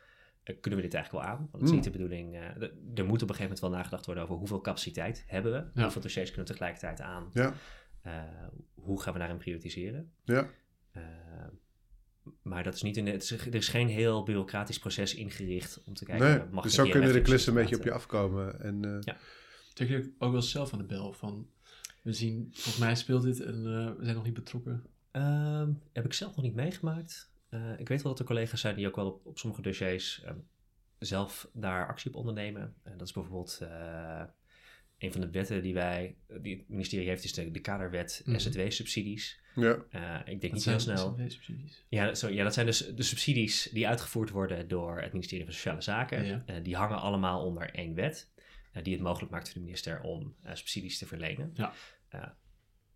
[0.44, 1.38] kunnen we dit eigenlijk wel aan?
[1.38, 1.76] Want het is Mm.
[1.76, 4.62] niet de bedoeling, eh, er- moet op een gegeven moment wel nagedacht worden over hoeveel
[4.62, 5.82] capaciteit hebben we, Ja.
[5.84, 7.54] hoeveel dossiers kunnen we tegelijkertijd aan, ja,
[8.02, 8.24] Eh,
[8.74, 10.12] hoe gaan we daarin prioritiseren?
[10.24, 10.50] ja.
[10.92, 11.02] Eh,
[12.42, 15.94] maar dat is niet een, het is, er is geen heel bureaucratisch proces ingericht om
[15.94, 18.60] te kijken, Nee, mag dus zo kunnen de klussen een beetje op je afkomen.
[18.62, 19.18] En, eh, Ja.
[19.74, 21.48] Trek je ook wel zelf aan de bel van...
[22.02, 24.84] We zien, volgens mij speelt dit en eh, we zijn nog niet betrokken.
[25.12, 27.32] Ehm, heb ik zelf nog niet meegemaakt.
[27.53, 30.22] Eh, ik weet wel dat er collega's zijn die ook wel op, op sommige dossiers
[30.25, 30.38] ehm,
[31.00, 32.75] zelf daar actie op ondernemen.
[32.83, 34.24] En dat is bijvoorbeeld eh,
[34.98, 38.38] een van de wetten die wij, die het ministerie heeft, is de, de kaderwet Mhm.
[38.39, 39.39] SZW-subsidies.
[39.55, 41.15] ja, Eh, ik denk Dat niet heel snel.
[41.89, 45.53] Ja, zo, ja, dat zijn dus de subsidies die uitgevoerd worden door het ministerie van
[45.53, 46.25] Sociale Zaken.
[46.25, 46.43] Ja.
[46.45, 48.31] Eh, die hangen allemaal onder één wet,
[48.72, 51.51] eh, die het mogelijk maakt voor de minister om eh, subsidies te verlenen.
[51.53, 51.74] Ja.
[52.10, 52.24] Eh,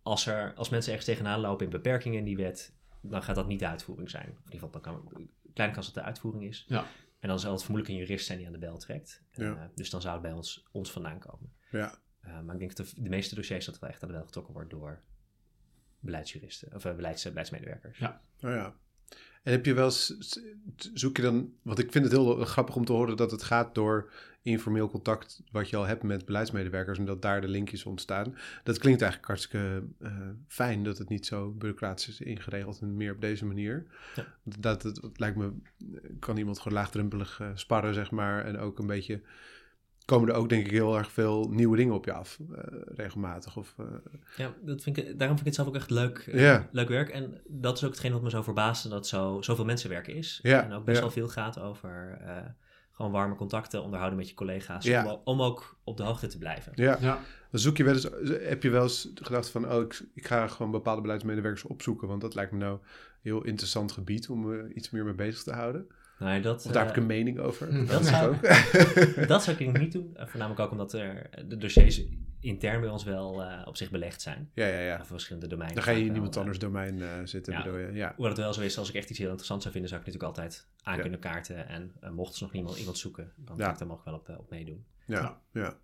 [0.02, 3.46] als, er, als mensen ergens tegenaan lopen in beperkingen in die wet, dan gaat dat
[3.46, 4.30] niet de uitvoering zijn.
[4.30, 6.64] Of in ieder geval, dan kan, kleine kans dat de uitvoering is.
[6.68, 6.86] Ja.
[7.20, 9.22] En dan zal het vermoedelijk een jurist zijn die aan de bel trekt.
[9.30, 11.52] Eh, dus dan zou het bij ons, ons vandaan komen.
[11.70, 11.98] ja.
[12.20, 14.24] Eh, maar ik denk dat de, de meeste dossiers dat wel echt aan de bel
[14.24, 15.02] getrokken wordt door
[16.00, 17.98] beleidsjuristen of beleids, beleidsmedewerkers.
[17.98, 18.22] Ja.
[18.40, 18.76] Oh ja.
[19.42, 20.16] En heb je wel eens,
[20.94, 23.74] zoek je dan, want ik vind het heel grappig om te horen dat het gaat
[23.74, 24.10] door
[24.42, 28.34] informeel contact wat je al hebt met beleidsmedewerkers en dat daar de linkjes ontstaan.
[28.64, 30.12] Dat klinkt eigenlijk hartstikke eh,
[30.48, 33.86] fijn dat het niet zo bureaucratisch is ingeregeld en meer op deze manier.
[34.14, 34.26] Ja.
[34.58, 35.52] Dat, het, lijkt me,
[36.18, 39.20] kan iemand gewoon laagdrempelig eh, sparren zeg maar en ook een beetje,
[40.08, 42.62] komen er ook denk ik heel erg veel nieuwe dingen op je af, eh,
[42.94, 43.56] regelmatig.
[43.56, 43.84] Of, eh,
[44.36, 47.08] Ja, dat vind ik, daarom vind ik het zelf ook echt leuk, eh, leuk werk.
[47.08, 50.40] En dat is ook hetgeen wat me zo verbaasde, dat zo, zoveel mensenwerk is.
[50.42, 52.36] Ja, En ook best wel veel gaat over eh,
[52.92, 54.88] gewoon warme contacten onderhouden met je collega's.
[54.88, 56.72] Om, om ook op de hoogte te blijven.
[56.74, 56.96] ja.
[57.00, 57.18] Ja.
[57.50, 58.08] Dan zoek je wel eens,
[58.42, 62.20] heb je wel eens gedacht van, oh, ik, ik ga gewoon bepaalde beleidsmedewerkers opzoeken, want
[62.20, 62.80] dat lijkt me nou een
[63.20, 65.86] heel interessant gebied om me iets meer mee bezig te houden.
[66.18, 67.68] Nou, dat, Of daar heb eh, ik een mening over.
[67.86, 69.28] dat zou- ook.
[69.28, 70.16] dat zou ik niet doen.
[70.16, 72.02] Eh, voornamelijk ook omdat er de dossiers
[72.40, 74.50] intern bij ons wel eh, op zich belegd zijn.
[74.54, 74.94] ja, ja, ja.
[74.94, 75.76] Over verschillende domeinen.
[75.76, 77.62] Dan ga je in iemand eh, anders domein eh, zitten, ja.
[77.62, 77.92] bedoel je?
[77.92, 78.08] Ja.
[78.16, 80.06] Hoewel het wel zo is, als ik echt iets heel interessant zou vinden, zou ik
[80.06, 81.00] natuurlijk altijd aan Ja.
[81.00, 81.68] kunnen kaarten.
[81.68, 83.62] En eh, mocht ze nog iemand, iemand zoeken, dan Ja.
[83.64, 84.84] kan ik daar nog wel op, eh, op meedoen.
[85.06, 85.78] Ja, ja.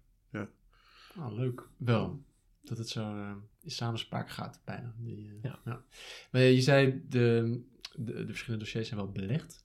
[1.19, 1.63] Ah, leuk.
[1.77, 2.23] Wel.
[2.63, 4.95] Dat het zo eh, in samenspraak gaat, bijna.
[4.99, 5.83] Die, eh, Ja.
[6.31, 7.61] Maar je zei, de,
[7.97, 9.64] de, de verschillende dossiers zijn wel belegd.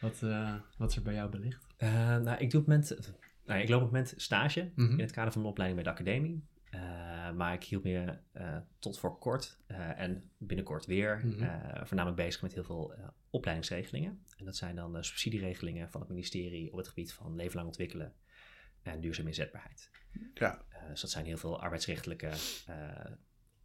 [0.00, 1.66] Wat, eh, wat is er bij jou belegd?
[1.76, 3.12] Eh, nou, ik, doe op het moment,
[3.44, 4.92] nou, ik loop op het moment stage Mhm.
[4.92, 6.44] in het kader van mijn opleiding bij de academie.
[6.70, 11.42] Eh, maar ik hield me eh, tot voor kort eh, en binnenkort weer Mhm.
[11.42, 12.94] eh, voornamelijk bezig met heel veel
[13.30, 14.24] opleidingsregelingen.
[14.36, 17.66] En dat zijn dan eh, subsidieregelingen van het ministerie op het gebied van leven lang
[17.66, 18.14] ontwikkelen
[18.82, 19.90] en duurzame inzetbaarheid.
[20.34, 20.64] Ja.
[20.68, 22.30] Eh, dus dat zijn heel veel arbeidsrechtelijke
[22.66, 23.04] eh,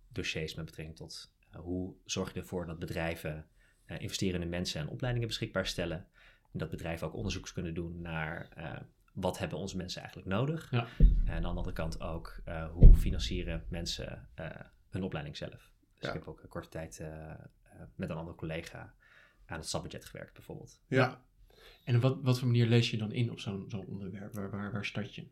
[0.07, 3.45] dossiers met betrekking tot hoe zorg je ervoor dat bedrijven
[3.85, 6.07] eh, investeren in mensen en opleidingen beschikbaar stellen.
[6.55, 8.71] En dat bedrijven ook onderzoeks kunnen doen naar eh,
[9.13, 10.71] wat hebben onze mensen eigenlijk nodig.
[10.71, 10.87] Ja.
[11.25, 14.49] En aan de andere kant ook eh, hoe financieren mensen eh,
[14.89, 15.51] hun opleiding zelf.
[15.51, 16.07] Dus Ja.
[16.07, 17.03] ik heb ook een korte tijd
[17.95, 18.93] met een andere collega
[19.45, 20.81] aan het stapbudget gewerkt bijvoorbeeld.
[20.87, 21.21] Ja.
[21.83, 24.33] En op wat, wat voor manier lees je dan in op zo'n zo'n onderwerp?
[24.33, 25.27] Waar, waar, waar start je?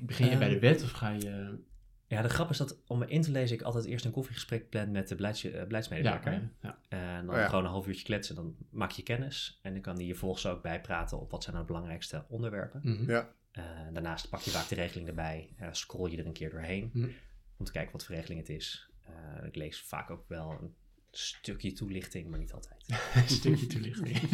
[0.00, 1.58] Begin je bij de wet of ga je...
[2.08, 4.68] Ja, de grap is dat om me in te lezen ik altijd eerst een koffiegesprek
[4.68, 6.32] plan met de beleids, eh, beleidsmedewerker.
[6.32, 6.78] ja, ja.
[6.88, 7.48] En dan Oh ja.
[7.48, 9.58] gewoon een half uurtje kletsen, dan maak je kennis.
[9.62, 12.80] En dan kan die je vervolgens ook bijpraten op wat zijn nou de belangrijkste onderwerpen.
[12.84, 13.10] Mhm.
[13.10, 13.32] Ja.
[13.52, 16.90] Eh, daarnaast pak je vaak de regeling erbij, eh, scroll je er een keer doorheen
[16.92, 17.08] Mhm.
[17.56, 18.88] om te kijken wat voor regeling het is.
[19.02, 20.74] Eh, ik lees vaak ook wel een
[21.10, 22.84] stukje toelichting, maar niet altijd.
[23.14, 24.18] Een stukje toelichting.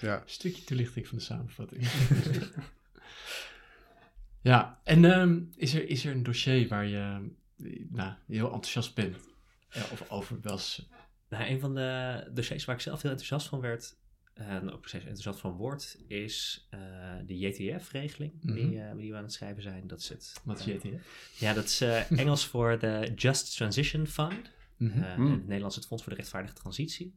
[0.00, 0.14] Ja.
[0.16, 1.82] Een stukje toelichting van de samenvatting.
[4.48, 7.30] ja, en ehm, is, er, is er een dossier waar je
[7.90, 9.16] nou, heel enthousiast bent?
[9.70, 10.88] Ja, of over was.
[11.28, 13.96] Nou, een van de dossiers waar ik zelf heel enthousiast van werd,
[14.34, 16.80] en ook steeds enthousiast van word, is eh,
[17.26, 18.76] de JTF-regeling die, Mhm.
[18.76, 19.86] eh, die we aan het schrijven zijn.
[19.86, 20.40] Dat is het.
[20.44, 21.34] Wat is eh, JTF?
[21.40, 24.50] Ja, dat is eh, Engels voor de Just Transition Fund.
[24.76, 25.02] Mhm.
[25.02, 25.26] Eh, Mm.
[25.26, 27.14] In het Nederlands het Fonds voor de Rechtvaardige Transitie.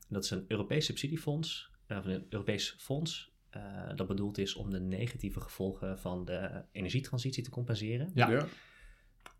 [0.00, 3.62] En dat is een Europees subsidiefonds, of een Europees fonds, eh,
[3.96, 8.10] dat bedoeld is om de negatieve gevolgen van de energietransitie te compenseren.
[8.14, 8.30] Ja.
[8.30, 8.46] Ja.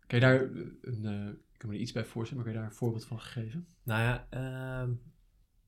[0.07, 2.59] Kan je daar een, eh, ik kan me er iets bij voorstellen, maar kan je
[2.59, 3.67] daar een voorbeeld van geven?
[3.83, 4.89] Nou ja, ehm,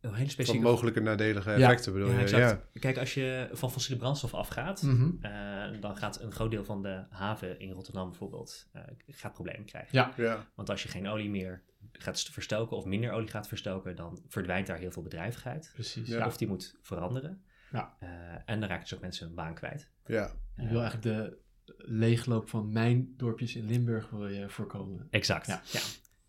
[0.02, 0.66] een hele Van specifieke...
[0.68, 1.56] mogelijke nadelige Ja.
[1.58, 2.22] effecten bedoel Ja, je?
[2.22, 2.80] exact.
[2.80, 5.12] Kijk, als je van fossiele brandstof afgaat, Mhm.
[5.22, 9.66] eh, dan gaat een groot deel van de haven in Rotterdam bijvoorbeeld eh, gaat problemen
[9.66, 9.90] krijgen.
[9.98, 10.48] Ja, Ja.
[10.56, 14.68] Want als je geen olie meer gaat verstoken of minder olie gaat verstoken, dan verdwijnt
[14.68, 15.72] daar heel veel bedrijvigheid.
[15.74, 16.08] precies.
[16.08, 16.18] Ja.
[16.18, 16.26] Ja.
[16.26, 17.44] Of die moet veranderen.
[17.72, 17.96] Ja.
[18.00, 18.10] Eh,
[18.46, 19.90] en dan raken dus ook mensen hun baan kwijt.
[20.06, 20.32] Ja.
[20.56, 21.38] Je wil eigenlijk de
[21.78, 25.08] leegloop van mijn dorpjes in Limburg wil je voorkomen.
[25.10, 25.48] Exact.
[25.48, 25.62] Ja.
[25.72, 25.80] Ja.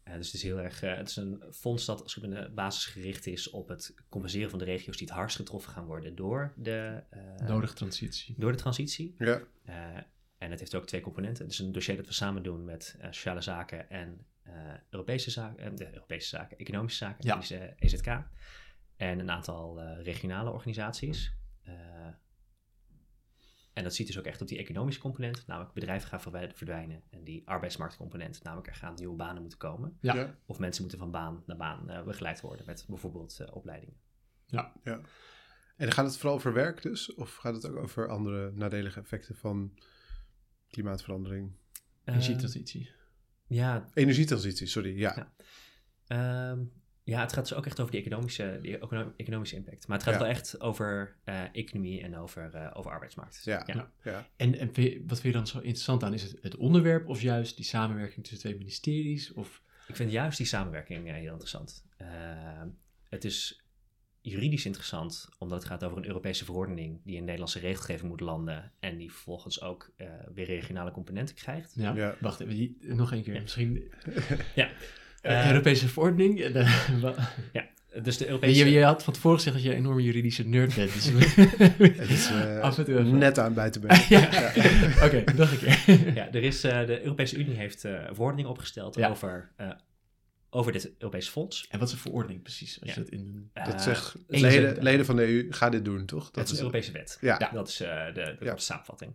[0.02, 0.83] Eh, dus het is heel erg.
[0.83, 4.50] eh, het is een fonds dat als in de basis gericht is op het compenseren
[4.50, 8.35] van de regio's die het hardst getroffen gaan worden door de, eh, Nodige transitie.
[8.38, 9.14] door de transitie.
[9.18, 9.40] Ja.
[9.64, 9.74] Eh,
[10.38, 11.44] en het heeft ook twee componenten.
[11.44, 14.52] Het is een dossier dat we samen doen met eh, sociale zaken en eh,
[14.90, 17.35] Europese zaken, eh, de Europese zaken, economische zaken, Ja.
[17.35, 18.07] die is, eh, EZK.
[19.03, 21.33] En een aantal eh, regionale organisaties.
[21.62, 21.75] Eh,
[23.73, 26.21] en dat ziet dus ook echt op die economische component, namelijk bedrijven gaan
[26.55, 27.03] verdwijnen.
[27.11, 29.99] En die arbeidsmarktcomponent, namelijk er gaan nieuwe banen moeten komen.
[30.01, 30.15] Ja.
[30.15, 30.38] Ja.
[30.47, 33.97] Of mensen moeten van baan naar baan eh, begeleid worden met bijvoorbeeld eh, opleidingen.
[35.77, 37.15] En gaat het vooral over werk dus?
[37.15, 39.79] Of gaat het ook over andere nadelige effecten van
[40.69, 41.53] klimaatverandering?
[42.05, 42.91] Energietransitie.
[43.47, 44.99] ja, Energietransitie, sorry.
[44.99, 45.15] Ja.
[45.17, 45.33] Ja.
[46.07, 46.65] Ehm,
[47.05, 49.87] ja, het gaat dus ook echt over die economische, die econo- economische impact.
[49.88, 50.21] Maar het gaat Ja.
[50.21, 53.41] wel echt over eh, economie en over, eh, over arbeidsmarkt.
[53.45, 53.67] Ja.
[54.03, 54.27] Ja.
[54.37, 54.67] En, en
[55.07, 56.15] wat vind je dan zo interessant aan?
[56.15, 59.33] Is het het onderwerp of juist die samenwerking tussen twee ministeries?
[59.33, 61.85] Of, Ik vind juist die samenwerking eh, heel interessant.
[61.97, 62.69] Ehm,
[63.09, 63.57] het is
[64.21, 68.73] juridisch interessant, omdat het gaat over een Europese verordening die in Nederlandse regelgeving moet landen
[68.81, 71.73] en die vervolgens ook eh, weer regionale componenten krijgt.
[71.77, 72.15] ja, Ja.
[72.21, 73.41] wacht even, die, nog één keer.
[73.43, 73.93] Misschien
[74.55, 74.71] Ja.
[75.22, 76.40] Eh, Europese verordening.
[76.40, 77.14] en, eh, wa-
[78.02, 78.70] Dus de je, Europese...
[78.70, 80.92] je had van tevoren gezegd dat je een enorme juridische nerd bent.
[80.92, 81.35] Dus
[81.78, 83.18] Het is eh, Af en toe even.
[83.18, 84.00] net aan bij te benen.
[84.08, 84.26] ja.
[85.04, 86.14] Oké, nog een keer.
[86.14, 89.08] Ja, er is, eh, de Europese Unie heeft eh, een verordening opgesteld Ja.
[89.08, 89.70] over, eh,
[90.50, 91.66] over dit Europese fonds.
[91.68, 92.80] En wat is een verordening precies?
[92.80, 92.94] Als Ja.
[92.96, 93.50] je dat in.
[93.66, 94.82] Dat zegt leden, zin.
[94.82, 96.30] leden van de EU, ga dit doen, toch?
[96.30, 97.18] Dat is een Europese wet.
[97.20, 97.37] Ja.
[97.38, 97.50] Ja.
[97.52, 98.54] Dat is eh, de, de, Ja.
[98.54, 99.12] de samenvatting.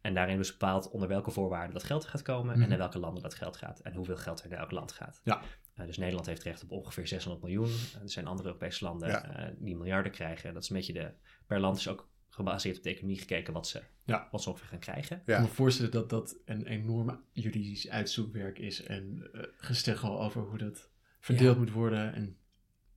[0.00, 2.62] Eh, en daarin is bepaald onder welke voorwaarden dat geld gaat komen Mhm.
[2.62, 5.20] en naar welke landen dat geld gaat en hoeveel geld er naar elk land gaat.
[5.24, 5.42] Ja.
[5.74, 7.70] Eh, dus Nederland heeft recht op ongeveer 600 miljoen.
[7.94, 9.24] En er zijn andere Europese landen Ja.
[9.36, 10.54] eh, die miljarden krijgen.
[10.54, 11.12] Dat is een beetje de.
[11.46, 14.28] Per land is ook gebaseerd op de economie gekeken wat ze, Ja.
[14.30, 15.16] wat ze ongeveer gaan krijgen.
[15.16, 15.34] Ik Ja.
[15.34, 20.58] kan me voorstellen dat dat een enorm juridisch uitzoekwerk is en uh, gesteggel over hoe
[20.58, 22.14] dat verdeeld moet worden.
[22.14, 22.36] En...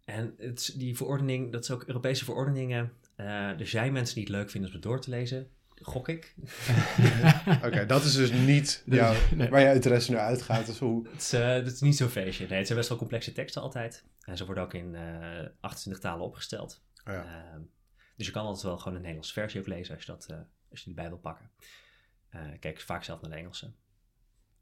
[0.05, 2.91] En het, is- die verordening, dat is ook Europese verordeningen.
[3.15, 5.47] Eh, er zijn mensen die het leuk vinden om het door te lezen.
[5.85, 6.35] Gok ik.
[7.65, 9.49] Oké, dat is dus niet jouw- nee.
[9.49, 10.65] waar jouw interesse naar uitgaat.
[10.65, 12.47] Dus hoe, Het is, eh, het is niet zo'n feestje.
[12.47, 14.03] Nee, het zijn best wel complexe teksten altijd.
[14.19, 16.81] En ze worden ook in eh 28 talen opgesteld.
[17.07, 17.23] oh ja.
[17.53, 17.61] Ehm,
[18.15, 20.37] dus je kan altijd wel gewoon een Nederlandse versie ook lezen als je, dat, eh,
[20.71, 21.49] als je die bij wil pakken.
[22.29, 23.71] Eh, kijk vaak zelf naar de Engelse.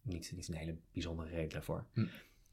[0.01, 1.85] Niet, niet een hele bijzondere reden daarvoor.
[1.93, 2.05] Hm.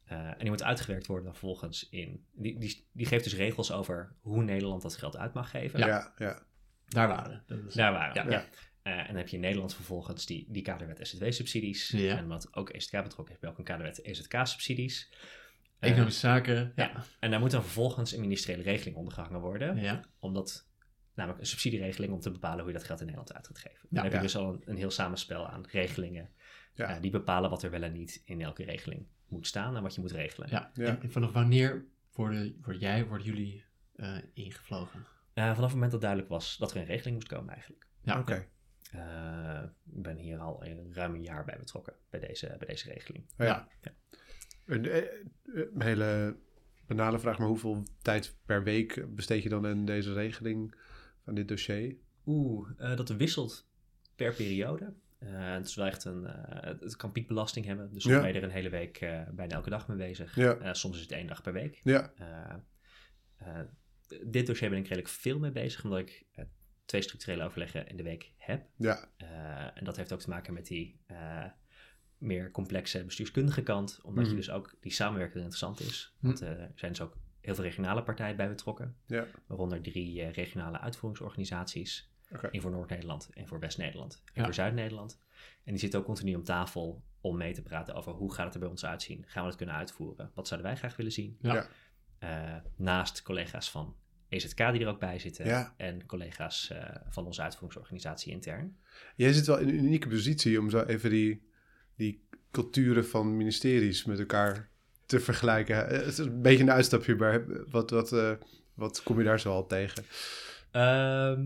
[0.05, 2.25] Eh, en die moet uitgewerkt worden dan vervolgens in...
[2.31, 5.79] Die, die, die geeft dus regels over hoe Nederland dat geld uit mag geven.
[5.79, 6.43] Ja, ja, ja.
[6.89, 7.43] Daar waren.
[7.47, 7.73] Dat is...
[7.73, 8.23] Daar waren.
[8.25, 8.31] Ja.
[8.31, 8.45] Ja.
[8.81, 11.89] Eh, en dan heb je in Nederland vervolgens die, die kaderwet SZW-subsidies.
[11.89, 12.17] Ja.
[12.17, 15.09] En omdat ook EZK betrokken is, heb je ook een kaderwet EZK-subsidies.
[15.79, 16.71] Eh, Economische zaken.
[16.75, 16.91] ja.
[17.19, 19.77] En daar moet dan vervolgens een ministeriële regeling ondergehangen worden.
[19.81, 20.01] Ja.
[20.19, 20.67] Omdat,
[21.13, 23.79] namelijk een subsidieregeling om te bepalen hoe je dat geld in Nederland uit gaat geven.
[23.89, 24.03] dan Ja.
[24.03, 26.29] heb je dus al een, een heel samenspel aan regelingen.
[26.73, 26.95] Ja.
[26.95, 29.95] eh, die bepalen wat er wel en niet in elke regeling moet staan en wat
[29.95, 30.49] je moet regelen.
[30.49, 30.71] ja.
[30.73, 30.85] Ja.
[30.85, 33.63] En, en vanaf wanneer worden, word jij, worden jullie
[33.95, 35.05] eh, ingevlogen?
[35.39, 37.87] Eh, vanaf het moment dat duidelijk was dat er een regeling moest komen eigenlijk.
[38.01, 38.47] Ja, Oké.
[38.91, 39.63] Eh,
[39.95, 43.25] ik ben hier al een ruim een jaar bij betrokken, bij deze, bij deze regeling.
[43.37, 43.67] Ja.
[43.81, 43.91] Ja.
[44.65, 45.03] Een, eh,
[45.43, 46.37] een hele
[46.87, 50.75] banale vraag, maar hoeveel tijd per week besteed je dan in deze regeling
[51.23, 51.95] van dit dossier?
[52.25, 53.67] Oeh, eh, dat wisselt
[54.15, 54.93] per periode.
[55.19, 56.23] Eh, het is wel echt een.
[56.79, 57.93] het kan piekbelasting hebben.
[57.93, 58.21] Dus soms Ja.
[58.21, 60.35] ben je er een hele week eh, bijna elke dag mee bezig.
[60.35, 60.55] Ja.
[60.55, 61.79] Eh, soms is het één dag per week.
[61.83, 62.53] Ja, Eh,
[63.37, 63.59] eh,
[64.23, 66.45] dit dossier ben ik redelijk veel mee bezig, omdat ik eh,
[66.85, 68.65] twee structurele overleggen in de week heb.
[68.75, 71.45] ja, Eh, en dat heeft ook te maken met die eh,
[72.17, 76.15] meer complexe bestuurskundige kant, omdat je dus ook die samenwerking interessant is.
[76.19, 79.25] Want eh, er zijn dus ook heel veel regionale partijen bij betrokken, ja.
[79.47, 82.11] waaronder drie regionale uitvoeringsorganisaties.
[82.51, 84.43] Eén voor Noord-Nederland, één voor West-Nederland, één Ja.
[84.43, 85.19] voor Zuid-Nederland.
[85.63, 88.53] En die zitten ook continu om tafel om mee te praten over hoe gaat het
[88.53, 89.23] er bij ons uitzien?
[89.27, 90.31] Gaan we het kunnen uitvoeren?
[90.33, 91.37] Wat zouden wij graag willen zien?
[91.41, 91.67] Ja.
[92.19, 93.95] Eh, naast collega's van
[94.29, 95.73] EZK die er ook bij zitten Ja.
[95.77, 98.77] en collega's eh, van onze uitvoeringsorganisatie intern.
[99.15, 101.41] Jij zit wel in een unieke positie om zo even die,
[101.95, 104.69] die culturen van ministeries met elkaar
[105.05, 105.89] te vergelijken.
[105.89, 108.15] Eh, Het is een beetje een uitstapje, maar wat, wat,
[108.73, 110.03] wat kom je daar zo al tegen?
[110.71, 111.41] Ehm,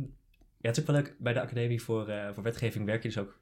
[0.57, 1.15] ja, het is ook wel leuk.
[1.19, 3.41] Bij de Academie voor, voor Wetgeving werk je dus ook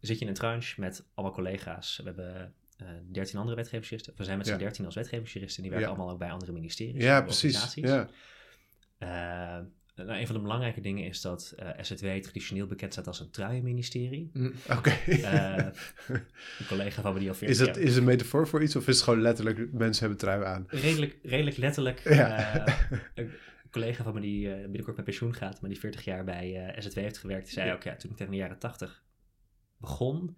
[0.00, 1.96] zit je in een tranche met allemaal collega's.
[1.96, 2.54] We hebben
[2.86, 4.12] eh 13 andere wetgeversjuristen.
[4.16, 4.56] We zijn met z'n.
[4.56, 5.62] 13 als wetgeversjuristen.
[5.62, 7.02] Die werken allemaal ook bij andere ministeries.
[7.02, 7.74] Ja, precies.
[7.74, 8.08] Ja.
[8.98, 9.08] Eh,
[9.94, 13.30] nou, een van de belangrijke dingen is dat eh SZW traditioneel bekend staat als een
[13.30, 14.30] truienministerie.
[14.70, 14.90] Oké.
[14.90, 15.56] Eh,
[16.58, 17.84] een collega van me die al 40 is, het, jaar...
[17.84, 20.64] is het een metafoor voor iets of is het gewoon letterlijk mensen hebben trui aan?
[20.68, 22.08] Redelijk, redelijk letterlijk.
[22.08, 22.66] Ja.
[23.14, 23.30] een
[23.70, 27.18] collega van me die binnenkort met pensioen gaat, maar die 40 jaar bij SZW heeft
[27.18, 29.02] gewerkt, die zei ook, ja, toen ik tegen de jaren 80
[29.76, 30.36] begon,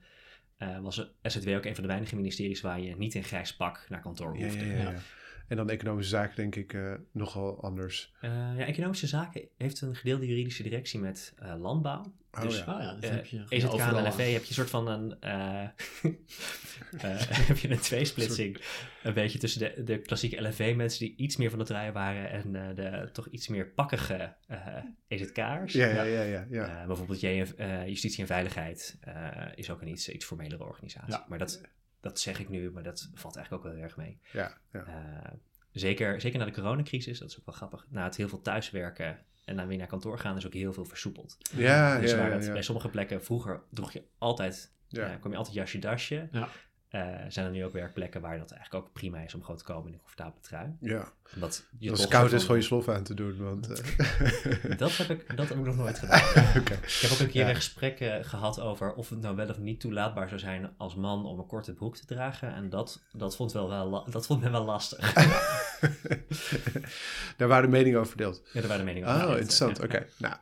[0.82, 4.00] was SZW ook een van de weinige ministeries waar je niet in grijs pak naar
[4.00, 4.66] kantoor hoefde.
[4.66, 4.98] ja, ja, ja.
[5.48, 8.12] En dan economische zaken denk ik eh, nogal anders.
[8.20, 12.12] Eh, ja, economische zaken heeft een gedeelde juridische directie met eh, landbouw.
[12.32, 12.74] Oh, dus ja.
[12.74, 14.02] Oh ja, dat heb je EZK en.
[14.08, 18.60] LFV heb je een soort van een, eh, eh, heb je een tweesplitsing.
[19.02, 22.56] Een beetje tussen de, de klassieke LFV-mensen die iets meer van de truien waren en
[22.56, 24.76] eh, de toch iets meer pakkige eh
[25.08, 25.72] EZK'ers.
[25.72, 26.46] Ja, ja, ja, ja.
[26.50, 26.86] ja.
[26.86, 27.26] Bijvoorbeeld J-
[27.56, 31.12] eh, Justitie en Veiligheid eh, is ook een iets, iets formelere organisatie.
[31.12, 31.24] Ja.
[31.28, 31.60] Maar dat,
[32.04, 34.18] dat zeg ik nu, maar dat valt eigenlijk ook wel heel erg mee.
[34.32, 34.84] ja, ja.
[34.86, 35.32] Eh,
[35.72, 37.86] zeker, zeker na de coronacrisis, dat is ook wel grappig.
[37.88, 40.84] Na het heel veel thuiswerken en dan weer naar kantoor gaan, is ook heel veel
[40.84, 41.36] versoepeld.
[41.56, 42.52] Ja, dus ja, waar ja, het ja.
[42.52, 45.16] bij sommige plekken vroeger droeg je altijd, Ja.
[45.16, 46.28] kom je altijd jasje dasje.
[46.32, 46.48] Ja.
[46.94, 49.64] Eh, zijn er nu ook werkplekken waar dat eigenlijk ook prima is om gewoon te
[49.64, 50.76] komen in een comfortabele trui.
[50.80, 53.68] Ja, Omdat je als toch koud is gewoon je slof aan te doen, want...
[53.80, 56.18] eh, Dat heb, ik, dat heb ik nog nooit gedaan.
[56.54, 56.68] Ik
[57.00, 57.48] heb ook een keer Ja.
[57.48, 60.94] een gesprek eh, gehad over of het nou wel of niet toelaatbaar zou zijn als
[60.94, 62.54] man om een korte broek te dragen.
[62.54, 65.12] En dat, dat, vond, wel wel, dat vond men wel lastig.
[67.36, 68.42] Daar waren meningen over verdeeld.
[68.52, 69.30] Ja, daar waren de meningen Oh, over.
[69.34, 69.76] interessant.
[69.76, 69.84] Ja.
[69.84, 70.34] Oké, nou.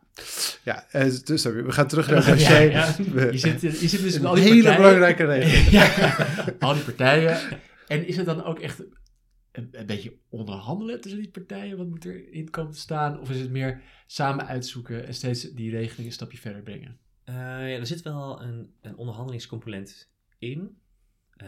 [0.63, 2.95] Ja, eh, dus we gaan terug naar het Ja.
[3.13, 4.83] We- Je zit, je zit dus met een al die hele partijen.
[4.83, 5.71] belangrijke regel.
[5.79, 6.17] ja,
[6.59, 7.39] al die partijen.
[7.87, 8.83] En is het dan ook echt
[9.53, 11.77] een, een beetje onderhandelen tussen die partijen?
[11.77, 13.21] Wat moet er in komen te staan?
[13.21, 16.99] Of is het meer samen uitzoeken en steeds die regeling een stapje verder brengen?
[17.25, 20.77] Eh, ja, er zit wel een, een onderhandelingscomponent in.
[21.37, 21.47] Eh,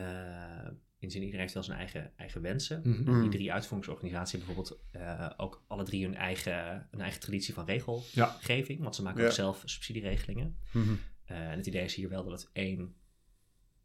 [1.05, 2.81] in zin, iedereen heeft wel zijn eigen, eigen wensen.
[2.85, 3.21] Mm.
[3.21, 7.65] Die drie uitvoeringsorganisaties hebben bijvoorbeeld eh, ook alle drie hun eigen, een eigen traditie van
[7.65, 8.81] regelgeving.
[8.83, 9.27] Want ze maken Ja.
[9.27, 10.57] ook zelf subsidieregelingen.
[10.73, 10.95] Mhm.
[11.25, 12.95] Eh, en het idee is hier wel dat het één,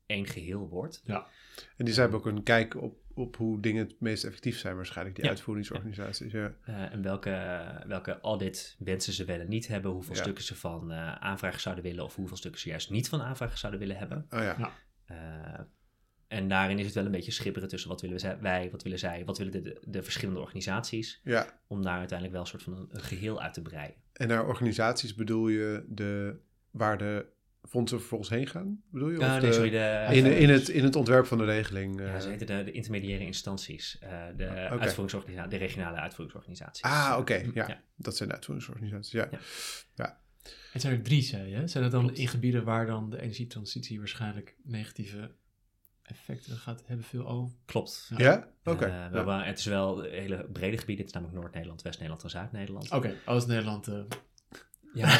[0.05, 1.03] één geheel wordt.
[1.77, 5.15] En die hebben ook een kijk op, op hoe dingen het meest effectief zijn waarschijnlijk,
[5.15, 5.31] die Ja.
[5.31, 6.31] uitvoeringsorganisaties.
[6.31, 6.53] Ja.
[6.61, 9.91] Eh, en welke, welke audit wensen ze wel en niet hebben.
[9.91, 10.21] Hoeveel Ja.
[10.21, 12.03] stukken ze van eh aanvragen zouden willen.
[12.03, 14.25] Of hoeveel stukken ze juist niet van aanvragen zouden willen hebben.
[14.29, 14.73] Oh ja.
[16.29, 18.83] Eh, en daarin is het wel een beetje schipperen tussen wat willen we- wij, wat
[18.83, 21.21] willen zij, wat willen de, de, de verschillende organisaties.
[21.23, 21.59] ja.
[21.67, 23.93] Om daar uiteindelijk wel een soort van een, een geheel uit te breien.
[24.13, 26.39] En naar organisaties bedoel je de,
[26.71, 27.25] waar de
[27.69, 28.81] fondsen vervolgens heen gaan?
[28.91, 29.17] Bedoel je?
[29.17, 31.99] Of Ah, de- sorry, de, in, in, het, in het ontwerp van de regeling?
[31.99, 32.05] eh.
[32.07, 33.97] ja, ze heten de, de intermediaire instanties.
[33.99, 34.79] eh, de, Oké.
[34.79, 36.83] uitvoeringsorganisa- de regionale uitvoeringsorganisaties.
[36.83, 37.33] Ah, oké.
[37.33, 37.83] Eh, ja.
[37.95, 39.11] dat zijn de uitvoeringsorganisaties.
[39.11, 39.29] Ja.
[39.95, 40.21] Ja.
[40.71, 41.67] Het zijn er drie, zei je.
[41.67, 42.17] Zijn het dan Klopt.
[42.17, 45.31] in gebieden waar dan de energietransitie waarschijnlijk negatieve
[46.09, 47.05] effecten gaat hebben?
[47.05, 47.55] Veel over?
[47.65, 48.11] Klopt.
[48.17, 48.47] Ja?
[48.63, 48.85] Oké.
[48.85, 49.09] Eh, Ja.
[49.11, 51.05] hebben- het is wel hele brede gebieden.
[51.05, 52.91] Het is namelijk Noord-Nederland, West-Nederland en Zuid-Nederland.
[52.91, 53.87] Oké, Oost-Nederland.
[53.87, 54.01] eh,
[54.93, 55.17] Ja.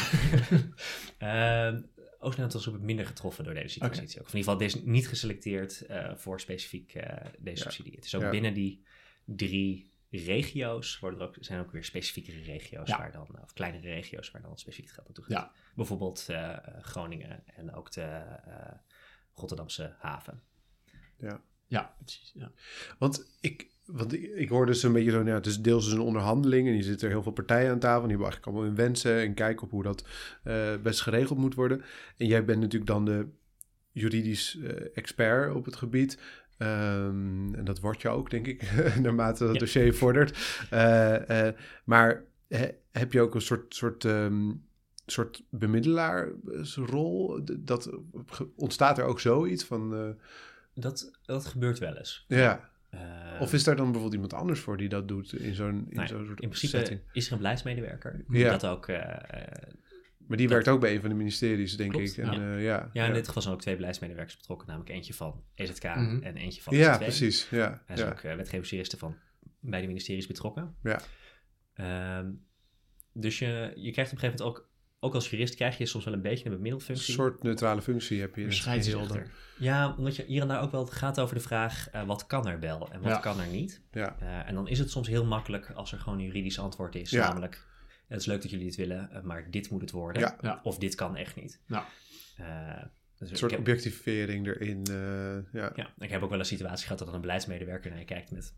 [1.18, 1.82] Ehm,
[2.18, 4.02] Oost-Nederland was ook minder getroffen door deze situatie.
[4.20, 4.26] Ook.
[4.26, 7.62] Of in ieder geval, deze is niet geselecteerd eh, voor specifiek eh, deze Ja.
[7.70, 7.94] subsidie.
[7.94, 8.30] Het is ook Ja.
[8.30, 8.84] binnen die
[9.24, 12.98] drie regio's, worden er ook, zijn ook weer specifiekere regio's, Ja.
[12.98, 15.52] waar dan, of kleinere regio's, waar dan specifiek het geld naartoe gaat.
[15.54, 15.60] Ja.
[15.74, 16.26] Bijvoorbeeld
[16.80, 18.72] Groningen en ook de eh,
[19.34, 20.42] Rotterdamse haven.
[21.66, 22.32] Ja, precies.
[22.34, 22.52] Ja.
[22.98, 25.84] Want ik, want ik, ik hoor dus een beetje zo, nou, ja, het is deels
[25.84, 28.02] dus een onderhandeling en hier zitten er heel veel partijen aan tafel.
[28.02, 30.04] En die hebben eigenlijk allemaal hun wensen en kijken op hoe dat
[30.42, 31.82] eh, best geregeld moet worden.
[32.16, 33.26] En jij bent natuurlijk dan de
[33.92, 36.18] juridisch eh, expert op het gebied.
[36.58, 39.58] Ehm, en dat word je ook, denk ik, naarmate dat Ja.
[39.60, 40.66] dossier vordert.
[40.70, 41.48] Eh,
[41.84, 44.52] maar he- heb je ook een soort, soort, ehm,
[45.06, 47.40] soort bemiddelaarsrol?
[47.58, 47.90] Dat,
[48.56, 50.16] ontstaat er ook zoiets van...
[50.74, 52.24] Dat, dat gebeurt wel eens.
[52.28, 53.00] ja, Eh,
[53.40, 56.06] of is daar dan bijvoorbeeld iemand anders voor die dat doet in zo'n in nou
[56.08, 57.00] zo'n soort in principe setting?
[57.12, 58.50] is er een beleidsmedewerker die Ja.
[58.50, 59.12] dat ook eh, eh,
[60.26, 62.24] Maar die dat- werkt ook bij een van de ministeries, denk Klopt, ik.
[62.24, 62.54] En, ja.
[62.56, 65.84] eh, ja, Ja, in dit geval zijn ook twee beleidsmedewerkers betrokken, namelijk eentje van EZK
[65.84, 66.22] Mhm.
[66.22, 67.02] en eentje van Ja, EZW.
[67.02, 67.48] precies.
[67.50, 68.08] Ja, Hij is ja.
[68.10, 69.16] ook uh, wetgeversjuristen van
[69.60, 70.74] beide ministeries betrokken.
[70.82, 71.00] Ja.
[71.74, 72.30] Ehm,
[73.12, 74.69] dus je, je krijgt op een gegeven moment ook,
[75.00, 77.14] ook als jurist krijg je soms wel een beetje een Een bemiddelfunctie.
[77.14, 79.30] soort neutrale functie heb je Een het scheidsrechter.
[79.58, 82.46] Ja, omdat je hier en daar ook wel gaat over de vraag, eh, wat kan
[82.48, 83.18] er wel en wat Ja.
[83.18, 83.82] kan er niet?
[83.92, 86.94] Ja, Eh, en dan is het soms heel makkelijk als er gewoon een juridisch antwoord
[86.94, 87.28] is, Ja.
[87.28, 87.66] namelijk,
[88.08, 90.22] het is leuk dat jullie dit willen, eh, maar dit moet het worden.
[90.22, 90.36] Ja.
[90.40, 90.60] Ja.
[90.62, 91.60] Of dit kan echt niet.
[91.66, 91.86] Ja.
[92.36, 92.82] Eh,
[93.18, 94.84] dus een soort heb- objectivering erin.
[94.90, 95.72] eh, ja.
[95.74, 98.30] Ja, ik heb ook wel een situatie gehad dat er een beleidsmedewerker naar je kijkt
[98.30, 98.54] met...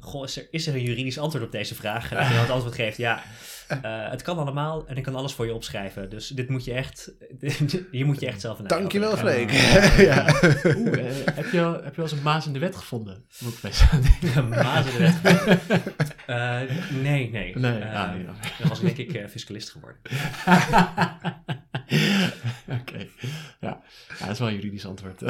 [0.00, 2.10] goh, is er, is er een juridisch antwoord op deze vraag?
[2.10, 3.22] En dat je dan het antwoord geeft, ja,
[3.68, 6.10] eh, het kan allemaal en ik kan alles voor je opschrijven.
[6.10, 7.12] Dus dit moet je echt,
[7.90, 9.50] hier moet je echt zelf een Dankjewel, Freek.
[9.50, 9.84] Ja.
[10.10, 10.40] ja.
[10.76, 13.24] Oeh, eh, heb, je al, heb je wel eens een maas in de wet gevonden?
[13.38, 14.42] Moet ik best aan denken.
[14.42, 16.14] Een maas in de wet.
[16.26, 16.60] Eh,
[17.02, 17.56] nee, nee.
[17.56, 18.24] Nee, ah, nee.
[18.58, 20.00] Dan was ik denk ik fiscalist geworden.
[22.80, 23.06] Oké,
[23.60, 23.82] ja.
[24.08, 25.22] ja, dat is wel een juridisch antwoord.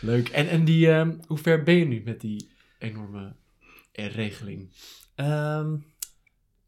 [0.00, 0.28] Leuk.
[0.28, 3.32] En, en die, ehm, hoe ver ben je nu met die enorme
[3.92, 4.70] regeling?
[5.14, 5.76] Ehm,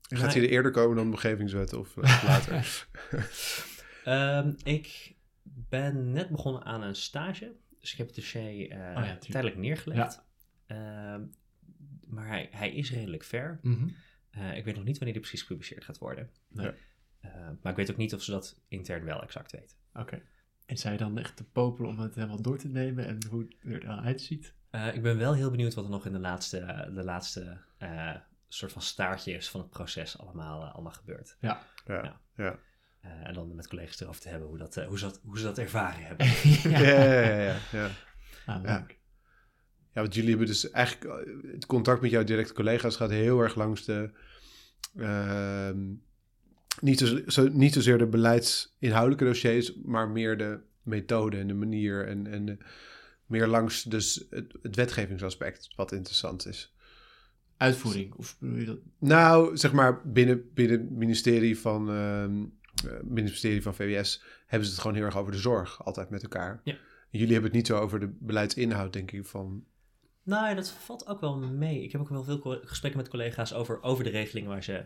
[0.09, 2.87] Gaat hij er eerder komen dan de omgevingswet of eh, later?
[4.05, 7.53] Ehm, ik ben net begonnen aan een stage.
[7.81, 10.23] Dus ik heb het dossier eh, Oh tijdelijk neergelegd.
[10.67, 11.23] Ehm,
[12.07, 13.59] maar hij, hij is redelijk ver.
[13.63, 13.89] Mhm.
[14.31, 16.31] Eh, ik weet nog niet wanneer die precies gepubliceerd gaat worden.
[16.49, 16.71] Nee.
[17.21, 17.31] Eh,
[17.63, 19.77] maar ik weet ook niet of ze dat intern wel exact weten.
[19.95, 20.23] Oké.
[20.67, 23.73] En zij dan echt te popelen om het helemaal door te nemen en hoe het
[23.73, 24.55] er dan uitziet?
[24.71, 28.15] Eh, ik ben wel heel benieuwd wat er nog in de laatste, de laatste eh,
[28.49, 31.37] soort van staartjes van het proces allemaal, eh, allemaal gebeurt.
[31.41, 32.21] Ja, Ja.
[32.37, 32.59] ja.
[33.01, 35.45] Eh, en dan met collega's erover te hebben hoe, dat, hoe, ze dat, hoe ze
[35.45, 36.27] dat ervaren hebben.
[36.73, 37.91] Ja, ja, ja, ja, ja.
[38.47, 38.79] Ah, Ja.
[38.79, 39.01] leuk.
[39.95, 41.27] Ja, want jullie hebben dus eigenlijk...
[41.53, 44.11] Het contact met jouw directe collega's gaat heel erg langs de...
[46.81, 52.07] niet, zo, zo, niet zozeer de beleidsinhoudelijke dossiers, maar meer de methode en de manier.
[52.07, 52.59] En, en de-
[53.27, 56.75] meer langs dus het, het wetgevingsaspect, wat interessant is.
[57.57, 58.79] Uitvoering, of bedoel je dat?
[58.99, 64.83] Nou, zeg maar, binnen, binnen het ministerie van, het ministerie van VWS hebben ze het
[64.83, 66.61] gewoon heel erg over de zorg, altijd met elkaar.
[66.65, 66.77] Ja.
[67.11, 69.65] Jullie hebben het niet zo over de beleidsinhoud, denk ik, van...
[70.23, 71.83] Nou, ja, dat valt ook wel mee.
[71.83, 74.85] Ik heb ook wel veel gesprekken met collega's over, over de regeling waar ze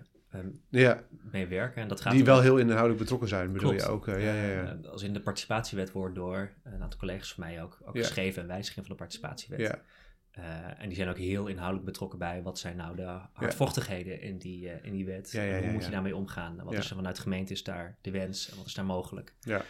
[0.68, 1.82] Ja, mee werken.
[1.82, 3.84] En dat gaat die wel heel inhoudelijk betrokken zijn, bedoel Klopt.
[3.84, 4.08] je ook.
[4.08, 4.78] eh, ja, ja, ja.
[4.82, 8.00] Eh, als in de participatiewet wordt door een aantal collega's van mij ook, ook Ja.
[8.02, 9.60] geschreven en wijziging van de participatiewet.
[9.60, 9.82] ja.
[10.30, 14.38] Eh, en die zijn ook heel inhoudelijk betrokken bij wat zijn nou de hardvochtigheden in,
[14.38, 15.30] die, eh, in die wet.
[15.32, 16.56] Ja, ja, En hoe moet je daarmee omgaan?
[16.64, 19.34] Wat is er vanuit de gemeente is daar de wens en wat is daar mogelijk?
[19.40, 19.62] Ja.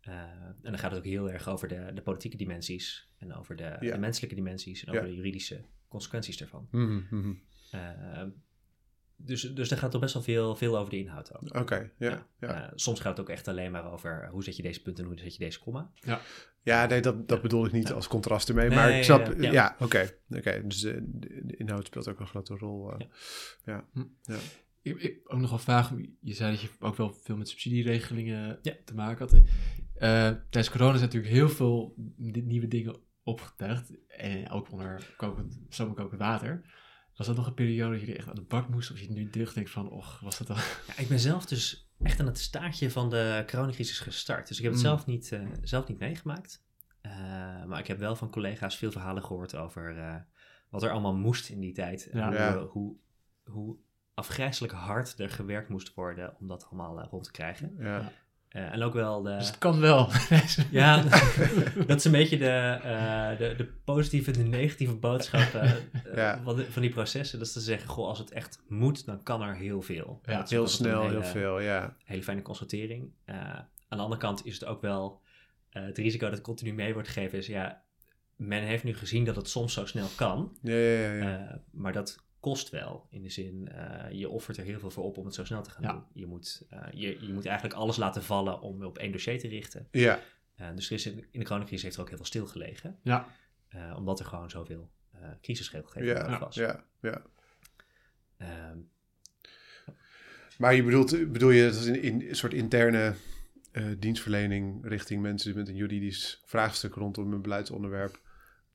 [0.00, 3.56] Eh, en dan gaat het ook heel erg over de, de politieke dimensies en over
[3.56, 6.68] de, de menselijke dimensies en over de juridische consequenties daarvan.
[6.70, 7.32] Mhm, mhm.
[9.22, 11.56] Eh, dus, dus daar gaat toch best wel veel, veel over de inhoud ook.
[11.60, 12.26] Oké, ja.
[12.40, 15.04] Ja, Eh, soms gaat het ook echt alleen maar over hoe zet je deze punten
[15.04, 15.90] en hoe zet je deze komma.
[16.62, 19.26] ja nee, dat, dat bedoel ik niet als contrast ermee, Nee, maar ik snap...
[19.26, 19.76] ja, Ja, ja.
[19.78, 20.10] oké.
[20.30, 20.62] oké.
[20.66, 22.92] Dus de, de, inhoud speelt ook een grote rol.
[22.92, 23.06] eh.
[23.64, 23.84] Ja.
[24.22, 24.36] ja.
[24.82, 26.16] Ik, ik ook nog wel vragen.
[26.20, 28.72] Je zei dat je ook wel veel met subsidieregelingen Ja.
[28.84, 29.32] te maken had.
[29.94, 33.90] Eh, tijdens corona zijn natuurlijk heel veel ni- nieuwe dingen opgetuigd.
[34.08, 36.62] En ook onder kokend, zomerkokend water.
[37.16, 38.90] Was dat nog een periode dat je er echt aan de bak moest?
[38.90, 40.56] Of je nu terugdenkt van, och, was dat dan...
[40.86, 44.48] Ja, ik ben zelf dus echt aan het staartje van de coronacrisis gestart.
[44.48, 44.88] Dus ik heb het Mm.
[44.88, 46.62] zelf, niet, eh, zelf niet meegemaakt.
[47.00, 47.12] Eh,
[47.64, 50.14] maar ik heb wel van collega's veel verhalen gehoord over eh,
[50.68, 52.08] wat er allemaal moest in die tijd.
[52.10, 52.52] En Ja.
[52.58, 52.96] hoe, hoe,
[53.44, 53.76] hoe
[54.14, 57.74] afgrijzelijk hard er gewerkt moest worden om dat allemaal rond te krijgen.
[57.78, 58.12] Ja.
[58.52, 59.36] Eh, en ook wel de...
[59.36, 60.08] Dus het kan wel.
[60.70, 61.02] Ja,
[61.86, 65.72] dat is een beetje de, eh, de, de positieve en de negatieve boodschap eh,
[66.14, 66.40] Ja.
[66.70, 67.38] van, die processen.
[67.38, 70.20] Dat is te zeggen, goh, als het echt moet, dan kan er heel veel.
[70.24, 71.96] Ja, Dat is Heel snel, hele- heel veel, ja.
[72.04, 73.10] hele fijne constatering.
[73.24, 73.36] Eh,
[73.88, 75.20] aan de andere kant is het ook wel
[75.70, 77.82] eh, het risico dat continu mee wordt gegeven is, ja,
[78.36, 81.12] men heeft nu gezien dat het soms zo snel kan, Ja, ja, ja.
[81.12, 81.38] ja.
[81.50, 83.06] eh, maar dat kost wel.
[83.10, 85.62] In de zin, eh, je offert er heel veel voor op om het zo snel
[85.62, 85.92] te gaan Ja.
[85.92, 86.04] doen.
[86.12, 89.48] Je moet, eh, je, je moet eigenlijk alles laten vallen om op één dossier te
[89.48, 89.88] richten.
[89.90, 90.20] ja.
[90.56, 93.26] Eh, dus er is in, in de coronacrisis heeft er ook heel veel stilgelegen, Ja,
[93.96, 94.90] omdat er gewoon zoveel
[95.40, 96.54] crisisregelgeving Ja, was.
[96.54, 97.22] ja, ja.
[98.36, 98.78] Ehm,
[100.58, 103.14] Maar je bedoelt, bedoel je dat is in, in een soort interne
[103.98, 108.20] dienstverlening richting mensen met een juridisch vraagstuk rondom een beleidsonderwerp,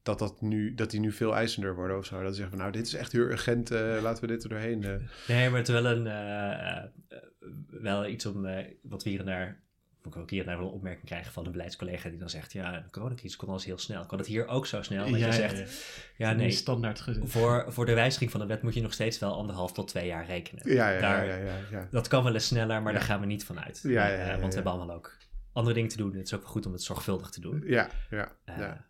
[0.08, 2.22] dat, dat, nu, dat die nu veel eisender worden of zo?
[2.22, 4.50] Dat ze zeggen van nou, dit is echt heel urgent, eh, laten we dit er
[4.50, 4.84] doorheen.
[4.84, 4.96] eh.
[5.28, 6.84] Nee, maar het is wel, een, eh,
[7.70, 9.65] wel iets om, eh, wat we hier en daar,
[10.04, 12.54] ik ook hier en daar wel een opmerking krijgen van een beleidscollega die dan zegt,
[12.54, 14.06] ja, de coronacrisis kon alles heel snel.
[14.06, 15.00] Kan het hier ook zo snel?
[15.00, 15.58] Dat ja, je ja, zegt,
[16.17, 16.30] ja.
[16.30, 19.34] ja, nee, standaard voor, voor de wijziging van de wet moet je nog steeds wel
[19.36, 20.74] anderhalf tot twee jaar rekenen.
[20.74, 21.88] Ja, ja, Daar- ja, ja, ja, ja.
[21.91, 22.98] Dat kan wel eens sneller, maar Ja.
[23.00, 23.80] daar gaan we niet van uit.
[23.84, 25.17] Ja, ja, ja, ja, want we hebben allemaal ook
[25.54, 26.13] andere dingen te doen.
[26.15, 27.63] Het is ook wel goed om het zorgvuldig te doen.
[27.65, 28.86] Ja, ja, ja, ja.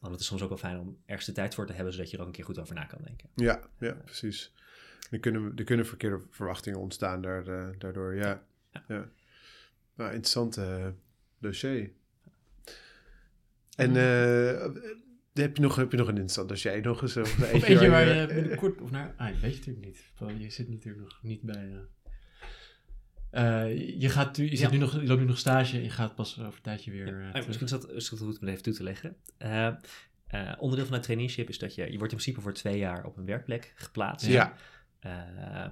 [0.00, 2.10] Want het is soms ook wel fijn om ergens de tijd voor te hebben, zodat
[2.10, 3.28] je er ook een keer goed over na kan denken.
[3.34, 4.52] ja, ja, precies.
[5.10, 8.42] Er kunnen, er kunnen verkeerde verwachtingen ontstaan daar, eh, daardoor, ja.
[8.88, 9.08] ja.
[9.94, 10.86] Nou, interessant eh,
[11.38, 11.90] dossier.
[13.76, 14.72] En eh,
[15.32, 16.82] heb, je nog, heb je nog een interessant dossier?
[16.82, 18.80] Nog eens, of Of eentje waar je binnenkort...
[18.80, 20.42] Of nou, ah, dat weet je natuurlijk niet.
[20.42, 21.70] Je zit natuurlijk nog niet bij...
[23.30, 24.70] eh, eh, je, gaat, je, zit Ja.
[24.70, 27.06] nu nog, je loopt nu nog stage en je gaat pas over een tijdje weer...
[27.18, 27.46] eh, Ah, terug.
[27.46, 29.16] misschien is dat, is goed om het even toe te leggen.
[29.38, 29.68] Eh,
[30.28, 33.04] Eh, onderdeel van het traineeship is dat je, je wordt in principe voor twee jaar
[33.04, 34.26] op een werkplek geplaatst.
[34.26, 34.54] Ja.
[35.00, 35.12] Eh,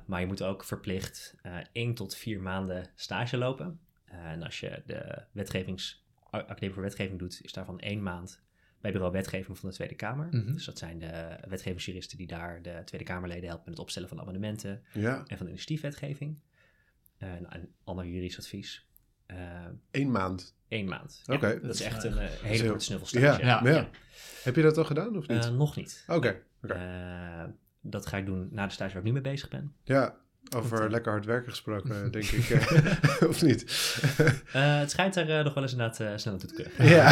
[0.07, 3.80] maar je moet ook verplicht eh één tot vier maanden stage lopen.
[4.04, 6.04] Eh, en als je de wetgevings,
[6.34, 8.40] a- Academie voor Wetgeving doet, is daarvan één maand
[8.80, 10.26] bij bureau Wetgeving van de Tweede Kamer.
[10.30, 10.52] Mhm.
[10.52, 14.20] Dus dat zijn de wetgevingsjuristen die daar de Tweede Kamerleden helpen met het opstellen van
[14.20, 16.38] amendementen Ja, en van initiatiefwetgeving.
[17.19, 18.87] Eh, en, en ander juridisch advies.
[19.27, 19.37] Eh
[19.91, 20.57] één maand.
[20.69, 21.23] Eén maand.
[21.27, 21.47] Oké.
[21.47, 23.45] Ja, dat is echt een eh, Heel- hele korte Ja, snuffelstage.
[23.45, 23.61] ja.
[23.64, 23.89] Ja.
[24.43, 25.51] Heb je dat al gedaan of niet?
[25.53, 26.05] Nog niet.
[26.07, 26.75] Oké, oké.
[26.75, 27.45] Eh,
[27.81, 29.75] dat ga ik doen na de stage waar ik nu mee bezig ben.
[29.85, 30.17] Ja,
[30.57, 32.51] over eh, lekker hard werken gesproken, denk ik.
[32.51, 33.62] eh, of niet?
[34.53, 36.90] Eh, het schijnt er nog wel eens inderdaad uh, snel naartoe te kunnen.
[36.97, 37.09] Ja.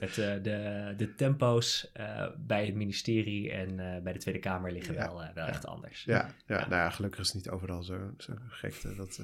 [0.00, 0.14] Het,
[0.44, 1.92] de, de tempo's
[2.36, 5.06] bij het ministerie en bij de Tweede Kamer liggen Ja.
[5.06, 6.04] wel, wel echt anders.
[6.04, 6.68] Ja, ja, Ja.
[6.68, 8.94] nou ja, gelukkig is het niet overal zo, zo gekte.
[8.94, 9.20] Dat,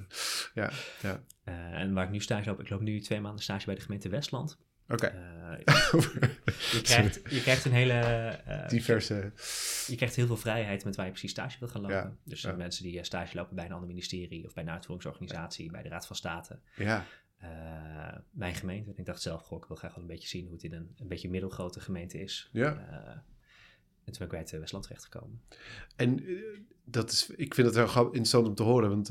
[0.55, 0.71] ja,
[1.03, 1.21] ja.
[1.73, 4.09] En waar ik nu stage loop, ik loop nu twee maanden stage bij de gemeente
[4.09, 4.59] Westland.
[4.89, 5.07] Oké.
[5.07, 5.59] Eh,
[6.73, 7.93] je, krijgt, je krijgt een hele...
[7.93, 9.33] eh, Diverse.
[9.87, 11.97] je krijgt heel veel vrijheid met waar je precies stage wilt gaan lopen.
[11.97, 12.53] Ja, Dus ja.
[12.53, 15.89] mensen die eh, stage lopen bij een ander ministerie of bij een uitvoeringsorganisatie, bij de
[15.89, 16.59] Raad van State.
[16.77, 17.05] Ja,
[18.31, 18.91] mijn gemeente.
[18.91, 20.73] En ik dacht zelf, goh, ik wil graag wel een beetje zien hoe het in
[20.73, 22.49] een, een beetje middelgrote gemeente is.
[22.53, 22.77] ja.
[24.05, 25.43] En toen ben ik bij het Westland terechtgekomen.
[25.97, 26.25] En
[26.85, 29.09] dat is, ik vind het wel grap- interessant om te horen, want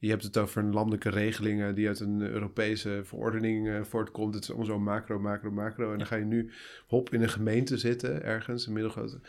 [0.00, 4.34] je hebt het over een landelijke regeling eh, die uit een Europese verordening eh, voortkomt.
[4.34, 5.92] Het is allemaal zo macro, macro, macro.
[5.92, 6.52] En dan ga je nu
[6.86, 9.20] hop in een gemeente zitten, ergens, een middelgrote.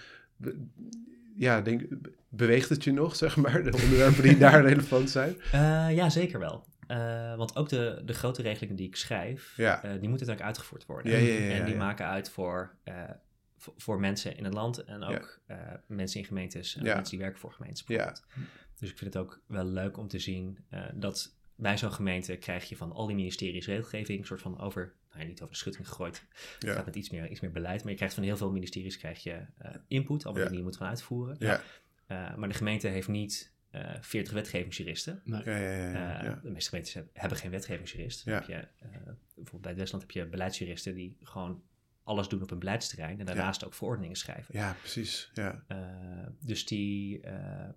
[1.36, 1.84] Ja, denk,
[2.30, 5.36] beweegt het je nog, zeg maar, de onderwerpen die daar relevant zijn?
[5.52, 6.66] Eh, ja, zeker wel.
[6.88, 9.80] Eh, want ook de, de grote regelingen die ik schrijf, Ja.
[9.82, 11.12] die moeten uiteindelijk uitgevoerd worden.
[11.12, 12.76] Ja, ja, en die maken uit voor,
[13.56, 15.40] voor, mensen in het land en ook
[15.86, 18.16] mensen in gemeentes en mensen die werken voor gemeentes Ja.
[18.82, 22.36] Dus ik vind het ook wel leuk om te zien eh, dat bij zo'n gemeente
[22.38, 25.54] krijg je van al die ministeries regelgeving een soort van over, nou ja, niet over
[25.54, 26.24] de schutting gegooid,
[26.54, 28.52] het Ja, gaat met iets meer, iets meer beleid, maar je krijgt van heel veel
[28.52, 30.50] ministeries krijg je eh, input, allemaal Ja.
[30.50, 31.36] dingen die je moet gaan uitvoeren.
[31.40, 31.62] ja,
[32.06, 35.22] Eh, maar de gemeente heeft niet eh 40 wetgevingsjuristen.
[35.24, 35.42] Nee.
[35.46, 36.40] ja, ja, ja, ja, Eh, ja.
[36.44, 38.26] De meeste gemeentes heb- hebben geen wetgevingsjurist.
[38.26, 38.34] Ja.
[38.34, 38.68] Heb je, eh,
[39.36, 41.64] bijvoorbeeld bij het Westland heb je beleidsjuristen die gewoon
[42.04, 44.58] alles doen op een beleidsterrein en daarnaast ook verordeningen schrijven.
[44.58, 45.32] Ja, precies.
[45.34, 45.78] Ja, Eh,
[46.40, 47.70] dus die, eh,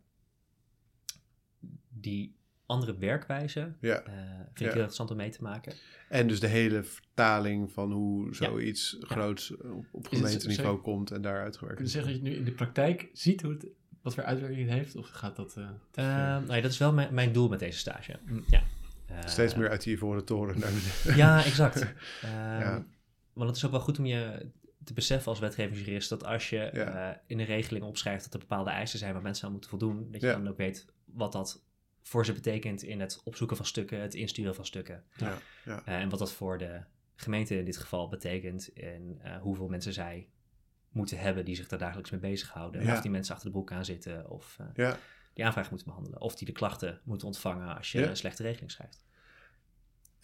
[1.88, 2.34] die
[2.66, 4.02] andere werkwijze ja.
[4.02, 4.40] eh, vind Ja.
[4.54, 5.72] ik heel interessant om mee te maken.
[6.08, 9.54] En dus de hele vertaling van hoe zoiets groots
[9.92, 12.06] op, gemeenteniveau komt en daar uitgewerkt Kun je wordt.
[12.06, 13.66] zeggen dat je nu in de praktijk ziet hoe het,
[14.02, 14.96] wat voor uitwerking het heeft?
[14.96, 15.54] Of gaat dat...
[15.94, 18.18] nou ja, dat is wel mijn, mijn doel met deze stage.
[18.26, 18.44] Mm.
[18.46, 18.62] Ja.
[19.06, 21.16] Eh, Steeds meer uit die ivoren toren naar beneden.
[21.16, 21.80] Ja, exact.
[22.22, 22.84] Ehm, Ja.
[23.32, 24.46] Want het is ook wel goed om je
[24.84, 27.10] te beseffen als wetgevingsjurist dat als je Ja.
[27.10, 30.10] eh, in een regeling opschrijft dat er bepaalde eisen zijn waar mensen aan moeten voldoen,
[30.10, 30.32] dat je Ja.
[30.32, 31.62] dan ook weet wat dat
[32.02, 35.04] voor ze betekent in het opzoeken van stukken, het insturen van stukken.
[35.16, 35.82] Ja, ja.
[35.84, 36.80] Eh, en wat dat voor de
[37.16, 40.28] gemeente in dit geval betekent en eh, hoeveel mensen zij
[40.88, 42.92] moeten hebben die zich daar dagelijks mee bezighouden.
[42.92, 44.58] Of die mensen achter de broek aan zitten of
[45.34, 46.20] die aanvraag moeten behandelen.
[46.20, 49.04] Of die de klachten moeten ontvangen als je een slechte regeling schrijft.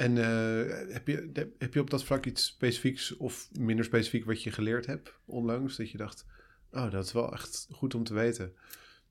[0.01, 4.43] En eh, heb, je, heb je op dat vlak iets specifieks of minder specifiek wat
[4.43, 5.77] je geleerd hebt onlangs?
[5.77, 6.27] Dat je dacht,
[6.73, 8.53] oh, dat is wel echt goed om te weten.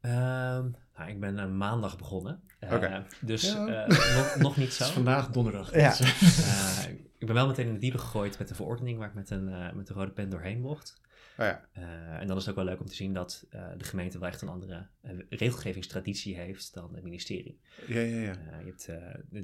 [0.02, 0.66] Ehm,
[0.98, 2.42] nou, ik ben een maandag begonnen.
[2.60, 2.98] Eh.
[3.22, 3.86] Dus Ja.
[3.86, 4.78] eh, nog, nog niet zo.
[4.84, 5.74] Het is vandaag donderdag.
[5.76, 6.00] Ja.
[6.00, 6.84] Eh,
[7.18, 9.50] ik ben wel meteen in de diepe gegooid met de verordening waar ik met een,
[9.50, 11.02] eh, met een rode pen doorheen mocht.
[11.40, 13.68] Oh ja, Eh, en dan is het ook wel leuk om te zien dat eh,
[13.78, 17.60] de gemeente wel echt een andere eh, regelgevingstraditie heeft dan het ministerie.
[17.88, 18.22] ja, ja.
[18.22, 18.32] ja.
[18.60, 18.86] Je hebt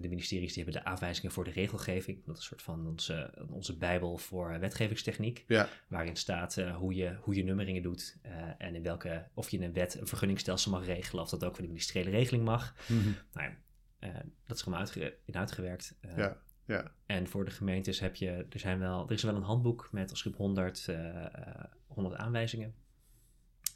[0.02, 2.26] de, ministeries die hebben de aanwijzingen voor de regelgeving.
[2.26, 5.44] Dat is een soort van onze, onze bijbel voor wetgevingstechniek.
[5.48, 5.70] Ja.
[5.88, 8.18] Waarin staat hoe, je, hoe je nummeringen doet.
[8.58, 11.24] en in welke, of je in een wet een vergunningstelsel mag regelen.
[11.24, 12.76] Of dat ook voor de ministeriële regeling mag.
[12.88, 13.10] Mhm.
[13.34, 15.96] Nou ja, dat is gewoon uitge- in uitgewerkt.
[16.16, 16.92] Ja, ja.
[17.06, 20.10] En voor de gemeentes heb je, er, zijn wel, er is wel een handboek met
[20.10, 21.64] als groep 100, eh, eh,
[21.96, 22.76] 100 aanwijzingen.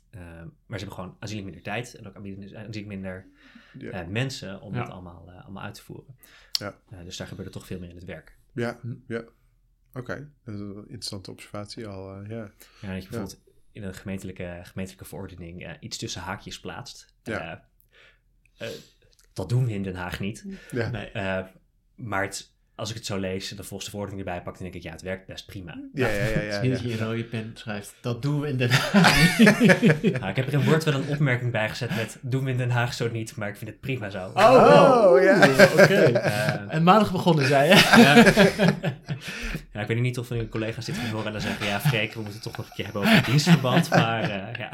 [0.09, 0.21] Eh,
[0.65, 3.27] maar ze hebben gewoon aanzienlijk minder tijd en ook aanzienlijk minder
[3.77, 3.91] Ja.
[3.91, 4.79] eh, mensen om Ja.
[4.83, 6.15] dat allemaal, eh, allemaal uit te voeren.
[6.51, 6.79] Ja.
[6.89, 8.37] Eh, dus daar gebeurt er toch veel meer in het werk.
[8.53, 8.95] Ja, Hm.
[9.07, 9.23] ja.
[9.93, 12.15] Oké, dat is een interessante observatie al.
[12.15, 12.35] eh, ja.
[12.81, 13.41] Ja, dat je bijvoorbeeld
[13.71, 17.13] in een gemeentelijke, gemeentelijke verordening eh, iets tussen haakjes plaatst.
[17.23, 17.69] Ja.
[18.57, 18.73] Eh, eh,
[19.33, 20.45] dat doen we in Den Haag niet.
[20.71, 20.89] Ja.
[20.89, 21.11] Nee.
[21.11, 21.45] Eh,
[21.95, 24.73] maar het, als ik het zo lees en de volgende verordening erbij pak, dan denk
[24.75, 25.79] ik, ja, het werkt best prima.
[25.93, 26.61] Ja, ja, ja, ja, ja.
[26.61, 30.19] je in rode pen schrijft, dat doen we in Den Haag niet.
[30.19, 32.57] Nou, ik heb er in Word wel een opmerking bij gezet met, doen we in
[32.57, 34.31] Den Haag zo niet, maar ik vind het prima zo.
[34.33, 35.11] Oh, wel.
[35.13, 35.47] Oh, ja.
[35.73, 35.93] Oké.
[35.93, 37.75] Eh, En maandag begonnen, zei je?
[39.73, 41.79] ja, ik weet niet of van uw collega's dit gaan horen en dan zeggen, ja,
[41.79, 44.69] Freek, we moeten het toch nog een keer hebben over het dienstverband, maar eh, ja.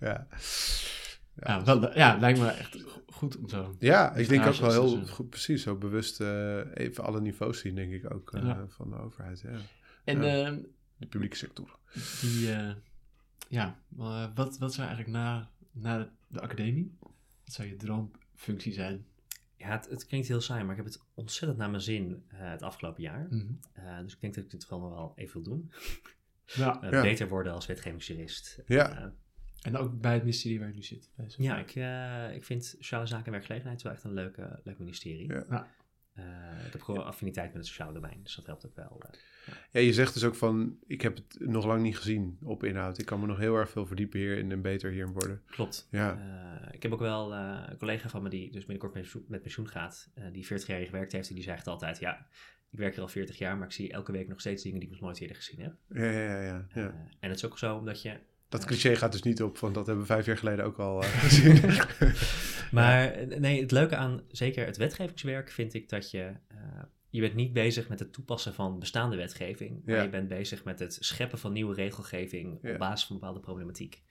[0.00, 0.26] ja.
[1.44, 2.76] Ja, wel, ja, lijkt me echt
[3.22, 3.76] goed om zo.
[3.78, 5.08] Ja, ik denk ook wel heel eh.
[5.08, 8.66] goed, precies, zo bewust eh, even alle niveaus zien, denk ik ook, eh, Ja.
[8.68, 9.40] van de overheid.
[9.40, 9.58] Ja.
[10.04, 10.60] En ehm,
[10.96, 11.78] de publieke sector.
[12.20, 12.74] Die, eh,
[13.48, 16.96] ja, wat, wat zou eigenlijk na, na de academie,
[17.44, 19.06] wat zou je droomfunctie zijn?
[19.56, 22.38] Ja, het, het klinkt heel saai, maar ik heb het ontzettend naar mijn zin eh,
[22.50, 23.28] het afgelopen jaar.
[23.72, 25.72] Eh, dus ik denk dat ik dit wel nog wel even wil doen.
[26.44, 27.02] Ja, Eh, Ja.
[27.02, 28.62] Beter worden als wetgevingsjurist.
[28.66, 29.12] Ja.
[29.62, 31.10] En ook bij het ministerie waar je nu zit.
[31.36, 35.32] ja, ik, eh, ik vind sociale zaken en werkgelegenheid wel echt een leuke, leuk ministerie.
[35.32, 35.66] Ja.
[36.12, 36.24] Eh,
[36.66, 39.02] ik heb gewoon affiniteit met het sociale domein, dus dat helpt ook wel.
[39.10, 39.54] eh.
[39.70, 42.98] Ja, je zegt dus ook van, ik heb het nog lang niet gezien op inhoud.
[42.98, 45.42] Ik kan me nog heel erg veel verdiepen hierin en beter hierin worden.
[45.46, 45.88] Klopt.
[45.90, 46.18] Ja,
[46.62, 49.24] Eh, ik heb ook wel eh, een collega van me die dus binnenkort met pensioen,
[49.28, 52.26] met pensioen gaat, eh, die 40 jaar hier gewerkt heeft, en die zegt altijd, ja,
[52.70, 54.88] ik werk hier al 40 jaar, maar ik zie elke week nog steeds dingen die
[54.88, 55.74] ik nog nooit eerder gezien heb.
[55.88, 56.42] ja, ja, ja.
[56.42, 57.06] ja, ja.
[57.20, 58.18] En het is ook zo omdat je
[58.52, 61.02] Dat cliché gaat dus niet op, want dat hebben we vijf jaar geleden ook al
[61.02, 61.60] eh, gezien.
[62.72, 66.32] Maar eh, nee, het leuke aan zeker het wetgevingswerk vind ik dat je.
[66.48, 66.56] eh,
[67.10, 70.02] je bent niet bezig met het toepassen van bestaande wetgeving, maar Ja.
[70.02, 72.72] je bent bezig met het scheppen van nieuwe regelgeving Ja.
[72.72, 74.02] op basis van bepaalde problematiek.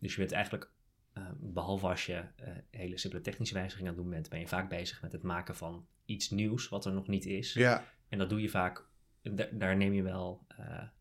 [0.00, 0.70] Dus je bent eigenlijk,
[1.12, 2.22] eh, behalve als je
[2.70, 5.56] hele simpele technische wijzigingen aan het doen bent, ben je vaak bezig met het maken
[5.56, 7.52] van iets nieuws wat er nog niet is.
[7.52, 8.84] ja, En dat doe je vaak,
[9.22, 10.46] da- daar neem je wel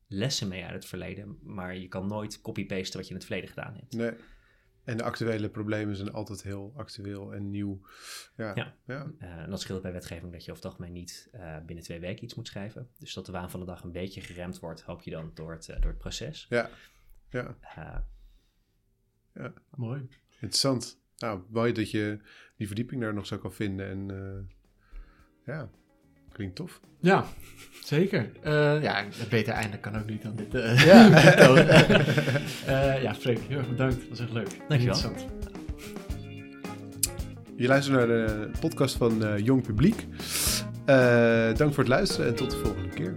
[0.08, 3.50] lessen mee uit het verleden, maar je kan nooit copy-pasten wat je in het verleden
[3.50, 3.94] gedaan hebt.
[3.94, 4.12] nee.
[4.84, 7.82] En de actuele problemen zijn altijd heel actueel en nieuw.
[8.38, 8.76] Ja, Ja.
[8.86, 9.12] ja.
[9.20, 12.00] Eh, en dat scheelt bij wetgeving dat je over het algemeen niet eh, binnen twee
[12.00, 12.90] weken iets moet schrijven.
[13.00, 15.52] Dus dat de waan van de dag een beetje geremd wordt, hoop je dan door
[15.52, 16.46] het, eh, door het proces.
[16.50, 16.70] ja.
[17.30, 17.56] ja.
[19.34, 19.46] Eh,
[19.76, 20.08] Mooi.
[20.32, 21.00] Interessant.
[21.18, 22.20] Nou, mooi dat je
[22.58, 23.88] die verdieping daar nog zo kan vinden.
[23.88, 24.56] En eh,
[25.56, 25.70] ja,
[26.34, 26.80] klinkt tof.
[27.00, 27.26] Ja,
[27.84, 28.30] zeker.
[28.44, 30.54] Eh, ja, het beter einde kan ook niet dan dit.
[30.56, 31.10] eh, Ja.
[32.66, 33.96] Eh, ja, Freek, heel erg bedankt.
[34.00, 34.48] Dat was echt leuk.
[34.68, 34.78] Dankjewel.
[34.96, 35.26] Interessant.
[37.58, 40.06] Je luistert naar de podcast van eh, Jong Publiek.
[40.86, 43.14] Eh, dank voor het luisteren en tot de volgende keer.